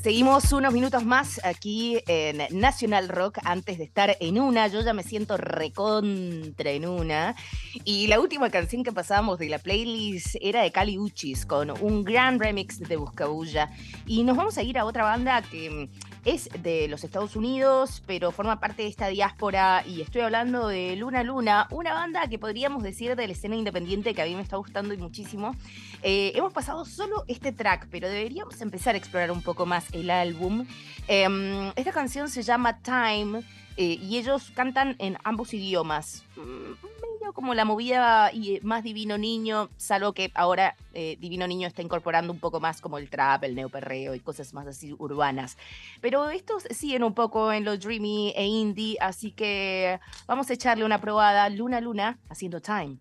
Seguimos 0.04 0.52
unos 0.52 0.74
minutos 0.74 1.06
más 1.06 1.40
aquí 1.46 1.98
en 2.08 2.42
National 2.60 3.08
Rock 3.08 3.38
antes 3.46 3.78
de 3.78 3.86
estar 3.86 4.18
en 4.20 4.38
una. 4.38 4.68
Yo 4.68 4.82
ya 4.82 4.94
me 4.94 5.02
siento 5.02 5.38
recontra 5.38 6.72
en 6.72 6.86
una. 6.86 7.38
Y 7.86 8.08
la 8.08 8.20
última 8.20 8.50
canción 8.50 8.84
que 8.84 8.92
pasábamos 8.92 9.40
de 9.40 9.48
la 9.48 9.60
playlist 9.60 10.36
era 10.42 10.62
de 10.62 10.74
Cali 10.74 10.98
Uchis 10.98 11.46
con 11.46 11.72
un 11.82 12.04
gran 12.04 12.38
remix 12.38 12.80
de 12.80 12.98
Buscabulla. 12.98 13.72
Y 14.06 14.24
nos 14.24 14.36
vamos 14.36 14.58
a 14.58 14.64
ir 14.64 14.78
a 14.78 14.84
otra 14.84 15.06
banda 15.06 15.42
que 15.42 15.88
es 16.26 16.50
de 16.62 16.88
los 16.88 17.04
Estados 17.04 17.36
Unidos, 17.36 18.02
pero 18.06 18.32
forma 18.32 18.60
parte 18.60 18.84
de 18.84 18.88
esta 18.88 19.08
diáspora. 19.08 19.84
Y 19.86 20.02
estoy 20.02 20.22
hablando 20.22 20.68
de 20.68 20.96
Luna 20.96 21.24
Luna, 21.24 21.68
una 21.72 21.94
banda 21.94 22.28
que 22.28 22.40
podríamos 22.40 22.84
decir 22.84 23.16
de 23.16 23.28
la 23.28 23.34
escena 23.34 23.56
independiente 23.56 24.14
que 24.14 24.22
a 24.22 24.26
mí 24.26 24.36
me 24.36 24.42
está 24.42 24.58
gustando 24.58 24.96
muchísimo. 24.98 25.56
Eh, 26.02 26.32
hemos 26.36 26.54
pasado 26.54 26.86
solo 26.86 27.24
este 27.28 27.52
track, 27.52 27.88
pero 27.92 28.08
deberíamos 28.08 28.60
empezar 28.62 28.96
a 28.96 28.98
explorar 28.98 29.32
un 29.32 29.42
poco 29.42 29.66
más 29.66 29.86
el 29.94 30.10
álbum. 30.10 30.66
Em, 31.08 31.72
esta 31.76 31.92
canción 31.92 32.30
se 32.30 32.44
llama 32.44 32.80
Time 32.80 33.44
eh, 33.78 33.98
y 34.02 34.18
ellos 34.18 34.52
cantan 34.56 34.96
en 35.00 35.18
ambos 35.24 35.54
idiomas. 35.54 36.24
Mm, 36.36 36.74
medio 37.02 37.34
como 37.34 37.54
la 37.54 37.66
movida 37.66 38.32
y 38.32 38.60
más 38.62 38.84
Divino 38.84 39.18
Niño, 39.18 39.70
salvo 39.78 40.14
que 40.14 40.32
ahora 40.36 40.76
eh, 40.94 41.18
Divino 41.20 41.48
Niño 41.48 41.68
está 41.68 41.82
incorporando 41.82 42.32
un 42.32 42.40
poco 42.40 42.60
más 42.60 42.82
como 42.82 42.98
el 42.98 43.10
trap, 43.10 43.44
el 43.44 43.56
neoperreo 43.56 44.14
y 44.16 44.20
cosas 44.20 44.54
más 44.54 44.68
así 44.68 44.96
urbanas. 44.98 45.58
Pero 46.02 46.30
estos 46.30 46.64
siguen 46.70 47.04
un 47.04 47.14
poco 47.14 47.52
en 47.52 47.66
lo 47.66 47.78
dreamy 47.78 48.34
e 48.36 48.46
indie, 48.46 48.98
así 49.00 49.32
que 49.32 50.00
vamos 50.28 50.50
a 50.50 50.54
echarle 50.54 50.86
una 50.86 51.02
probada. 51.02 51.50
Luna 51.50 51.82
Luna 51.82 52.20
haciendo 52.30 52.62
Time. 52.62 52.98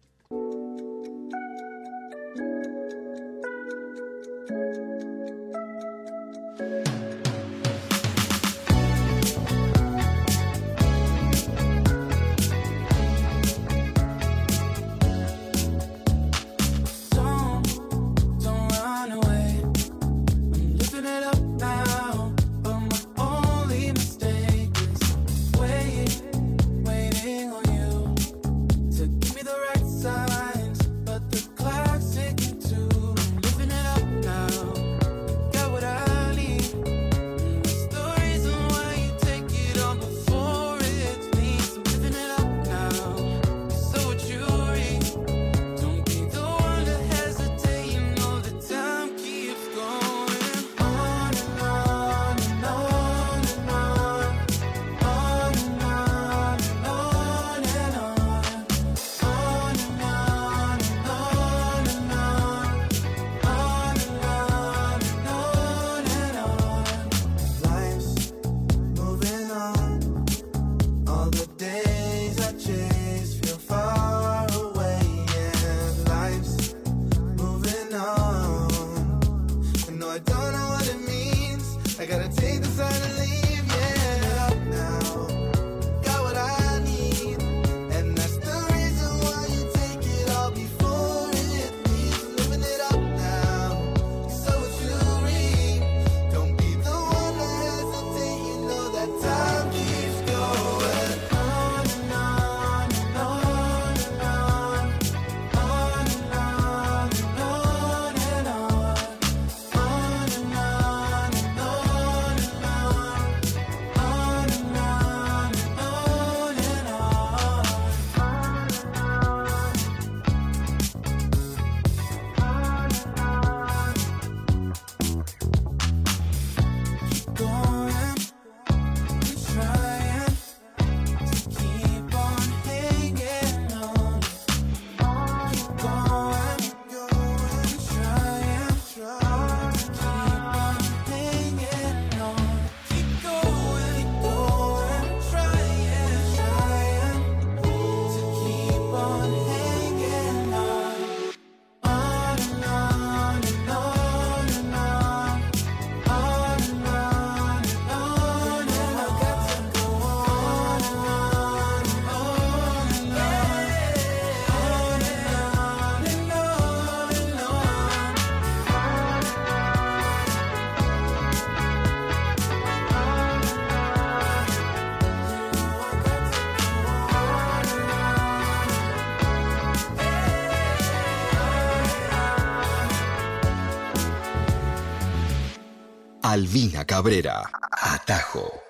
Albina 186.32 186.86
Cabrera. 186.86 187.44
Atajo. 187.70 188.61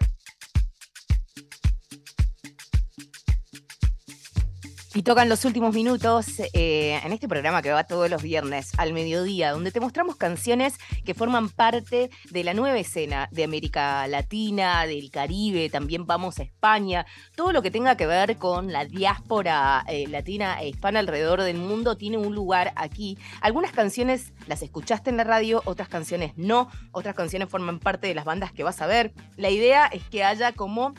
Tocan 5.05 5.29
los 5.29 5.45
últimos 5.45 5.75
minutos 5.75 6.39
eh, 6.53 7.01
en 7.03 7.13
este 7.13 7.27
programa 7.27 7.63
que 7.63 7.73
va 7.73 7.85
todos 7.85 8.09
los 8.09 8.23
viernes 8.23 8.71
al 8.77 8.93
mediodía, 8.93 9.51
donde 9.51 9.73
te 9.73 9.81
mostramos 9.81 10.17
canciones 10.17 10.79
que 11.05 11.15
forman 11.15 11.49
parte 11.49 12.11
de 12.31 12.45
la 12.45 12.55
nueva 12.55 12.79
escena 12.79 13.29
de 13.33 13.43
América 13.43 14.07
Latina, 14.07 14.87
del 14.87 15.11
Caribe, 15.11 15.71
también 15.71 16.07
vamos 16.07 16.39
a 16.39 16.45
España, 16.45 17.05
todo 17.35 17.53
lo 17.53 17.63
que 17.63 17.71
tenga 17.71 17.97
que 17.97 18.07
ver 18.07 18.37
con 18.37 18.71
la 18.71 18.85
diáspora 18.85 19.83
eh, 19.89 20.07
latina 20.07 20.61
e 20.61 20.69
hispana 20.69 21.01
alrededor 21.01 21.43
del 21.43 21.57
mundo 21.57 21.97
tiene 21.97 22.19
un 22.19 22.35
lugar 22.35 22.73
aquí. 22.77 23.19
Algunas 23.41 23.73
canciones 23.73 24.33
las 24.47 24.63
escuchaste 24.63 25.11
en 25.11 25.17
la 25.17 25.25
radio, 25.25 25.63
otras 25.65 25.89
canciones 25.89 26.33
no, 26.37 26.69
otras 26.93 27.17
canciones 27.17 27.49
forman 27.49 27.81
parte 27.81 28.07
de 28.07 28.15
las 28.15 28.25
bandas 28.25 28.53
que 28.53 28.63
vas 28.63 28.81
a 28.81 28.87
ver. 28.87 29.13
La 29.37 29.51
idea 29.51 29.87
es 29.87 30.05
que 30.05 30.23
haya 30.23 30.53
como 30.53 30.95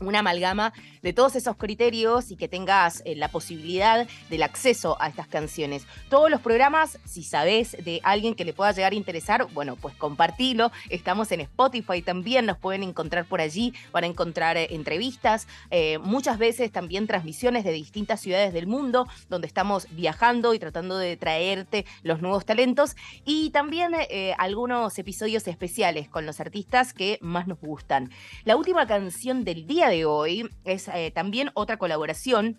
una 0.00 0.20
amalgama 0.20 0.72
de 1.02 1.12
todos 1.12 1.36
esos 1.36 1.56
criterios 1.56 2.30
y 2.30 2.36
que 2.36 2.48
tengas 2.48 3.02
eh, 3.04 3.14
la 3.14 3.28
posibilidad 3.28 4.06
del 4.30 4.42
acceso 4.42 4.96
a 5.00 5.08
estas 5.08 5.26
canciones. 5.28 5.86
Todos 6.08 6.30
los 6.30 6.40
programas, 6.40 6.98
si 7.04 7.22
sabes 7.22 7.76
de 7.84 8.00
alguien 8.02 8.34
que 8.34 8.44
le 8.44 8.52
pueda 8.52 8.72
llegar 8.72 8.92
a 8.92 8.96
interesar, 8.96 9.46
bueno, 9.52 9.76
pues 9.76 9.94
compartilo. 9.94 10.72
Estamos 10.88 11.30
en 11.32 11.40
Spotify 11.40 12.02
también, 12.02 12.46
nos 12.46 12.58
pueden 12.58 12.82
encontrar 12.82 13.26
por 13.26 13.40
allí, 13.40 13.74
van 13.92 14.04
a 14.04 14.06
encontrar 14.06 14.56
eh, 14.56 14.68
entrevistas, 14.70 15.46
eh, 15.70 15.98
muchas 15.98 16.38
veces 16.38 16.72
también 16.72 17.06
transmisiones 17.06 17.64
de 17.64 17.72
distintas 17.72 18.20
ciudades 18.20 18.52
del 18.52 18.66
mundo, 18.66 19.06
donde 19.28 19.46
estamos 19.46 19.86
viajando 19.90 20.54
y 20.54 20.58
tratando 20.58 20.96
de 20.98 21.16
traerte 21.16 21.84
los 22.02 22.20
nuevos 22.20 22.44
talentos 22.44 22.96
y 23.24 23.50
también 23.50 23.92
algunos 24.38 24.98
episodios 24.98 25.46
especiales 25.46 26.08
con 26.08 26.26
los 26.26 26.40
artistas 26.40 26.92
que 26.92 27.18
más 27.20 27.46
nos 27.46 27.60
gustan. 27.60 28.10
La 28.44 28.56
última 28.56 28.86
canción 28.86 29.44
del 29.44 29.66
día 29.66 29.83
de 29.88 30.04
hoy 30.04 30.50
es 30.64 30.88
eh, 30.88 31.10
también 31.14 31.50
otra 31.54 31.76
colaboración 31.76 32.58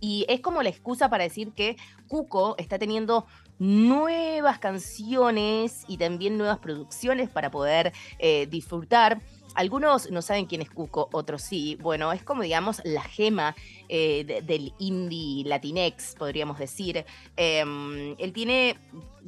y 0.00 0.26
es 0.28 0.40
como 0.40 0.62
la 0.62 0.68
excusa 0.68 1.08
para 1.08 1.24
decir 1.24 1.52
que 1.52 1.76
Cuco 2.08 2.56
está 2.58 2.78
teniendo 2.78 3.26
nuevas 3.58 4.58
canciones 4.58 5.84
y 5.88 5.96
también 5.96 6.36
nuevas 6.36 6.58
producciones 6.58 7.30
para 7.30 7.50
poder 7.50 7.92
eh, 8.18 8.46
disfrutar. 8.50 9.22
Algunos 9.54 10.10
no 10.10 10.20
saben 10.20 10.46
quién 10.46 10.60
es 10.60 10.70
Cuco, 10.70 11.08
otros 11.12 11.42
sí. 11.42 11.78
Bueno, 11.80 12.12
es 12.12 12.22
como 12.22 12.42
digamos 12.42 12.82
la 12.84 13.02
gema 13.02 13.54
eh, 13.88 14.24
de- 14.24 14.42
del 14.42 14.72
indie 14.78 15.44
latinex, 15.44 16.14
podríamos 16.18 16.58
decir. 16.58 17.04
Em, 17.36 18.14
él 18.18 18.32
tiene, 18.32 18.76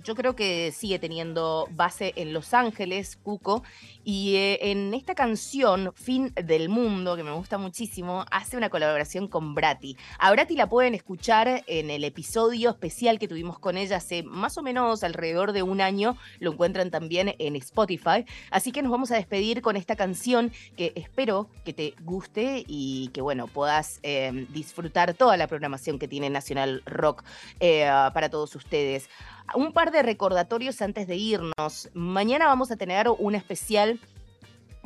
yo 0.04 0.14
creo 0.14 0.34
que 0.36 0.72
sigue 0.72 0.98
teniendo 0.98 1.68
base 1.72 2.12
en 2.16 2.32
Los 2.32 2.54
Ángeles, 2.54 3.16
Cuco, 3.16 3.62
y 4.04 4.36
eh, 4.36 4.70
en 4.70 4.94
esta 4.94 5.14
canción, 5.14 5.92
Fin 5.94 6.32
del 6.34 6.68
Mundo, 6.68 7.16
que 7.16 7.24
me 7.24 7.32
gusta 7.32 7.58
muchísimo, 7.58 8.24
hace 8.30 8.56
una 8.56 8.70
colaboración 8.70 9.26
con 9.28 9.54
Brati. 9.54 9.96
A 10.18 10.30
Brati 10.30 10.54
la 10.54 10.68
pueden 10.68 10.94
escuchar 10.94 11.64
en 11.66 11.90
el 11.90 12.04
episodio 12.04 12.70
especial 12.70 13.18
que 13.18 13.26
tuvimos 13.28 13.58
con 13.58 13.76
ella 13.76 13.96
hace 13.96 14.22
más 14.22 14.56
o 14.58 14.62
menos 14.62 15.02
alrededor 15.02 15.52
de 15.52 15.62
un 15.62 15.80
año. 15.80 16.16
Lo 16.38 16.52
encuentran 16.52 16.90
también 16.90 17.34
en 17.38 17.56
Spotify. 17.56 18.24
Así 18.50 18.70
que 18.72 18.82
nos 18.82 18.92
vamos 18.92 19.10
a 19.10 19.16
despedir 19.16 19.60
con 19.62 19.76
esta 19.76 19.96
canción 19.96 20.52
que 20.76 20.92
espero 20.94 21.48
que 21.64 21.72
te 21.72 21.94
guste 22.04 22.64
y 22.68 23.08
que, 23.08 23.20
bueno, 23.20 23.48
puedas 23.48 23.98
eh, 24.02 24.45
disfrutar 24.52 25.14
toda 25.14 25.36
la 25.36 25.46
programación 25.46 25.98
que 25.98 26.08
tiene 26.08 26.30
Nacional 26.30 26.82
Rock 26.86 27.24
eh, 27.60 27.86
para 28.12 28.28
todos 28.28 28.54
ustedes. 28.54 29.08
Un 29.54 29.72
par 29.72 29.90
de 29.90 30.02
recordatorios 30.02 30.82
antes 30.82 31.06
de 31.06 31.16
irnos. 31.16 31.90
Mañana 31.94 32.46
vamos 32.46 32.70
a 32.70 32.76
tener 32.76 33.08
un 33.08 33.34
especial 33.34 34.00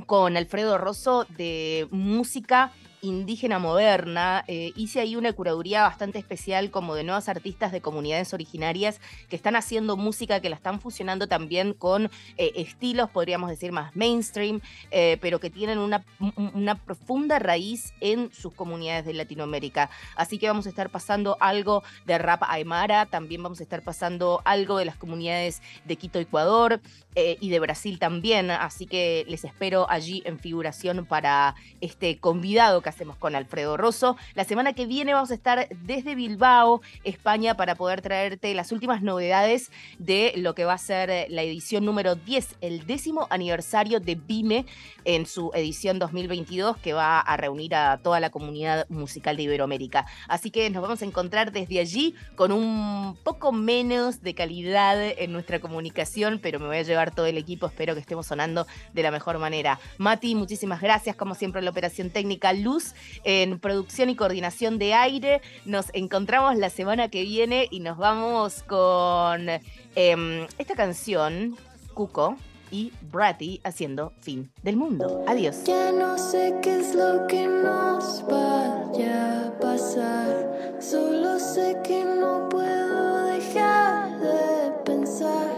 con 0.06 0.36
Alfredo 0.36 0.78
Rosso 0.78 1.26
de 1.36 1.88
música 1.90 2.72
indígena 3.02 3.58
moderna. 3.58 4.44
Eh, 4.46 4.72
hice 4.76 5.00
ahí 5.00 5.16
una 5.16 5.32
curaduría 5.32 5.82
bastante 5.82 6.18
especial 6.18 6.70
como 6.70 6.94
de 6.94 7.04
nuevas 7.04 7.28
artistas 7.28 7.72
de 7.72 7.80
comunidades 7.80 8.34
originarias 8.34 9.00
que 9.28 9.36
están 9.36 9.56
haciendo 9.56 9.96
música, 9.96 10.40
que 10.40 10.48
la 10.50 10.56
están 10.56 10.80
fusionando 10.80 11.26
también 11.26 11.72
con 11.72 12.10
eh, 12.36 12.52
estilos, 12.56 13.10
podríamos 13.10 13.48
decir, 13.50 13.72
más 13.72 13.94
mainstream, 13.96 14.60
eh, 14.90 15.16
pero 15.20 15.40
que 15.40 15.50
tienen 15.50 15.78
una, 15.78 16.04
un- 16.18 16.50
una 16.54 16.74
profunda 16.74 17.38
raíz 17.38 17.94
en 18.00 18.32
sus 18.32 18.52
comunidades 18.52 19.04
de 19.06 19.14
Latinoamérica. 19.14 19.88
Así 20.16 20.38
que 20.38 20.46
vamos 20.48 20.66
a 20.66 20.68
estar 20.68 20.90
pasando 20.90 21.36
algo 21.40 21.82
de 22.06 22.18
rap 22.18 22.42
aymara, 22.46 23.06
también 23.06 23.42
vamos 23.42 23.60
a 23.60 23.62
estar 23.62 23.82
pasando 23.82 24.42
algo 24.44 24.76
de 24.76 24.84
las 24.84 24.96
comunidades 24.96 25.62
de 25.86 25.96
Quito, 25.96 26.18
Ecuador 26.18 26.80
eh, 27.14 27.38
y 27.40 27.48
de 27.48 27.60
Brasil 27.60 27.98
también. 27.98 28.50
Así 28.50 28.86
que 28.86 29.24
les 29.28 29.44
espero 29.44 29.86
allí 29.88 30.22
en 30.26 30.38
figuración 30.38 31.06
para 31.06 31.54
este 31.80 32.18
convidado 32.18 32.82
que 32.82 32.89
hacemos 32.90 33.16
con 33.16 33.34
Alfredo 33.34 33.76
Rosso. 33.76 34.16
La 34.34 34.44
semana 34.44 34.74
que 34.74 34.86
viene 34.86 35.14
vamos 35.14 35.30
a 35.30 35.34
estar 35.34 35.68
desde 35.82 36.14
Bilbao, 36.14 36.82
España, 37.04 37.56
para 37.56 37.74
poder 37.74 38.02
traerte 38.02 38.52
las 38.54 38.72
últimas 38.72 39.02
novedades 39.02 39.70
de 39.98 40.34
lo 40.36 40.54
que 40.54 40.64
va 40.64 40.74
a 40.74 40.78
ser 40.78 41.10
eh, 41.10 41.26
la 41.30 41.42
edición 41.42 41.84
número 41.84 42.14
10, 42.14 42.56
el 42.60 42.86
décimo 42.86 43.26
aniversario 43.30 44.00
de 44.00 44.14
Vime 44.14 44.66
en 45.04 45.26
su 45.26 45.50
edición 45.54 45.98
2022, 45.98 46.76
que 46.76 46.92
va 46.92 47.20
a 47.20 47.36
reunir 47.36 47.74
a 47.74 47.98
toda 47.98 48.20
la 48.20 48.30
comunidad 48.30 48.86
musical 48.88 49.36
de 49.36 49.44
Iberoamérica. 49.44 50.06
Así 50.28 50.50
que 50.50 50.68
nos 50.70 50.82
vamos 50.82 51.02
a 51.02 51.04
encontrar 51.04 51.52
desde 51.52 51.80
allí 51.80 52.14
con 52.36 52.52
un 52.52 53.16
poco 53.22 53.52
menos 53.52 54.22
de 54.22 54.34
calidad 54.34 55.00
en 55.00 55.32
nuestra 55.32 55.60
comunicación, 55.60 56.40
pero 56.42 56.58
me 56.58 56.66
voy 56.66 56.78
a 56.78 56.82
llevar 56.82 57.14
todo 57.14 57.26
el 57.26 57.38
equipo. 57.38 57.66
Espero 57.66 57.94
que 57.94 58.00
estemos 58.00 58.26
sonando 58.26 58.66
de 58.92 59.02
la 59.02 59.10
mejor 59.10 59.38
manera. 59.38 59.78
Mati, 59.98 60.34
muchísimas 60.34 60.80
gracias, 60.80 61.16
como 61.16 61.34
siempre, 61.34 61.62
la 61.62 61.70
operación 61.70 62.10
técnica 62.10 62.52
Luz, 62.52 62.79
en 63.24 63.58
producción 63.58 64.10
y 64.10 64.16
coordinación 64.16 64.78
de 64.78 64.94
aire. 64.94 65.40
Nos 65.64 65.86
encontramos 65.92 66.56
la 66.56 66.70
semana 66.70 67.08
que 67.08 67.22
viene 67.22 67.68
y 67.70 67.80
nos 67.80 67.98
vamos 67.98 68.62
con 68.62 69.48
em, 69.94 70.46
esta 70.58 70.74
canción, 70.74 71.56
Cuco 71.94 72.36
y 72.70 72.92
Bratty 73.10 73.60
haciendo 73.64 74.12
fin 74.20 74.50
del 74.62 74.76
mundo. 74.76 75.24
Adiós. 75.26 75.64
Ya 75.64 75.92
no 75.92 76.16
sé 76.18 76.54
qué 76.62 76.76
es 76.76 76.94
lo 76.94 77.26
que 77.26 77.46
nos 77.46 78.24
vaya 78.26 79.46
a 79.46 79.58
pasar. 79.58 80.76
Solo 80.80 81.38
sé 81.38 81.76
que 81.84 82.04
no 82.04 82.48
puedo 82.48 83.26
dejar 83.26 84.18
de 84.20 84.72
pensar 84.84 85.50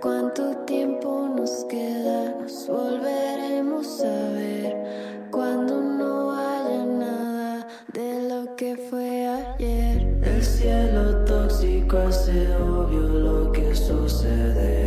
cuánto 0.00 0.56
tiempo 0.64 1.28
nos 1.36 1.64
queda. 1.64 2.34
Nos 2.40 2.66
volveremos 2.68 4.00
a 4.00 4.30
ver 4.30 5.28
cuando 5.30 5.95
que 8.56 8.74
fue 8.74 9.28
ayer. 9.28 10.18
El 10.22 10.42
cielo 10.42 11.24
tóxico 11.26 11.98
hace 11.98 12.54
obvio 12.56 13.00
lo 13.00 13.52
que 13.52 13.74
sucederá. 13.74 14.85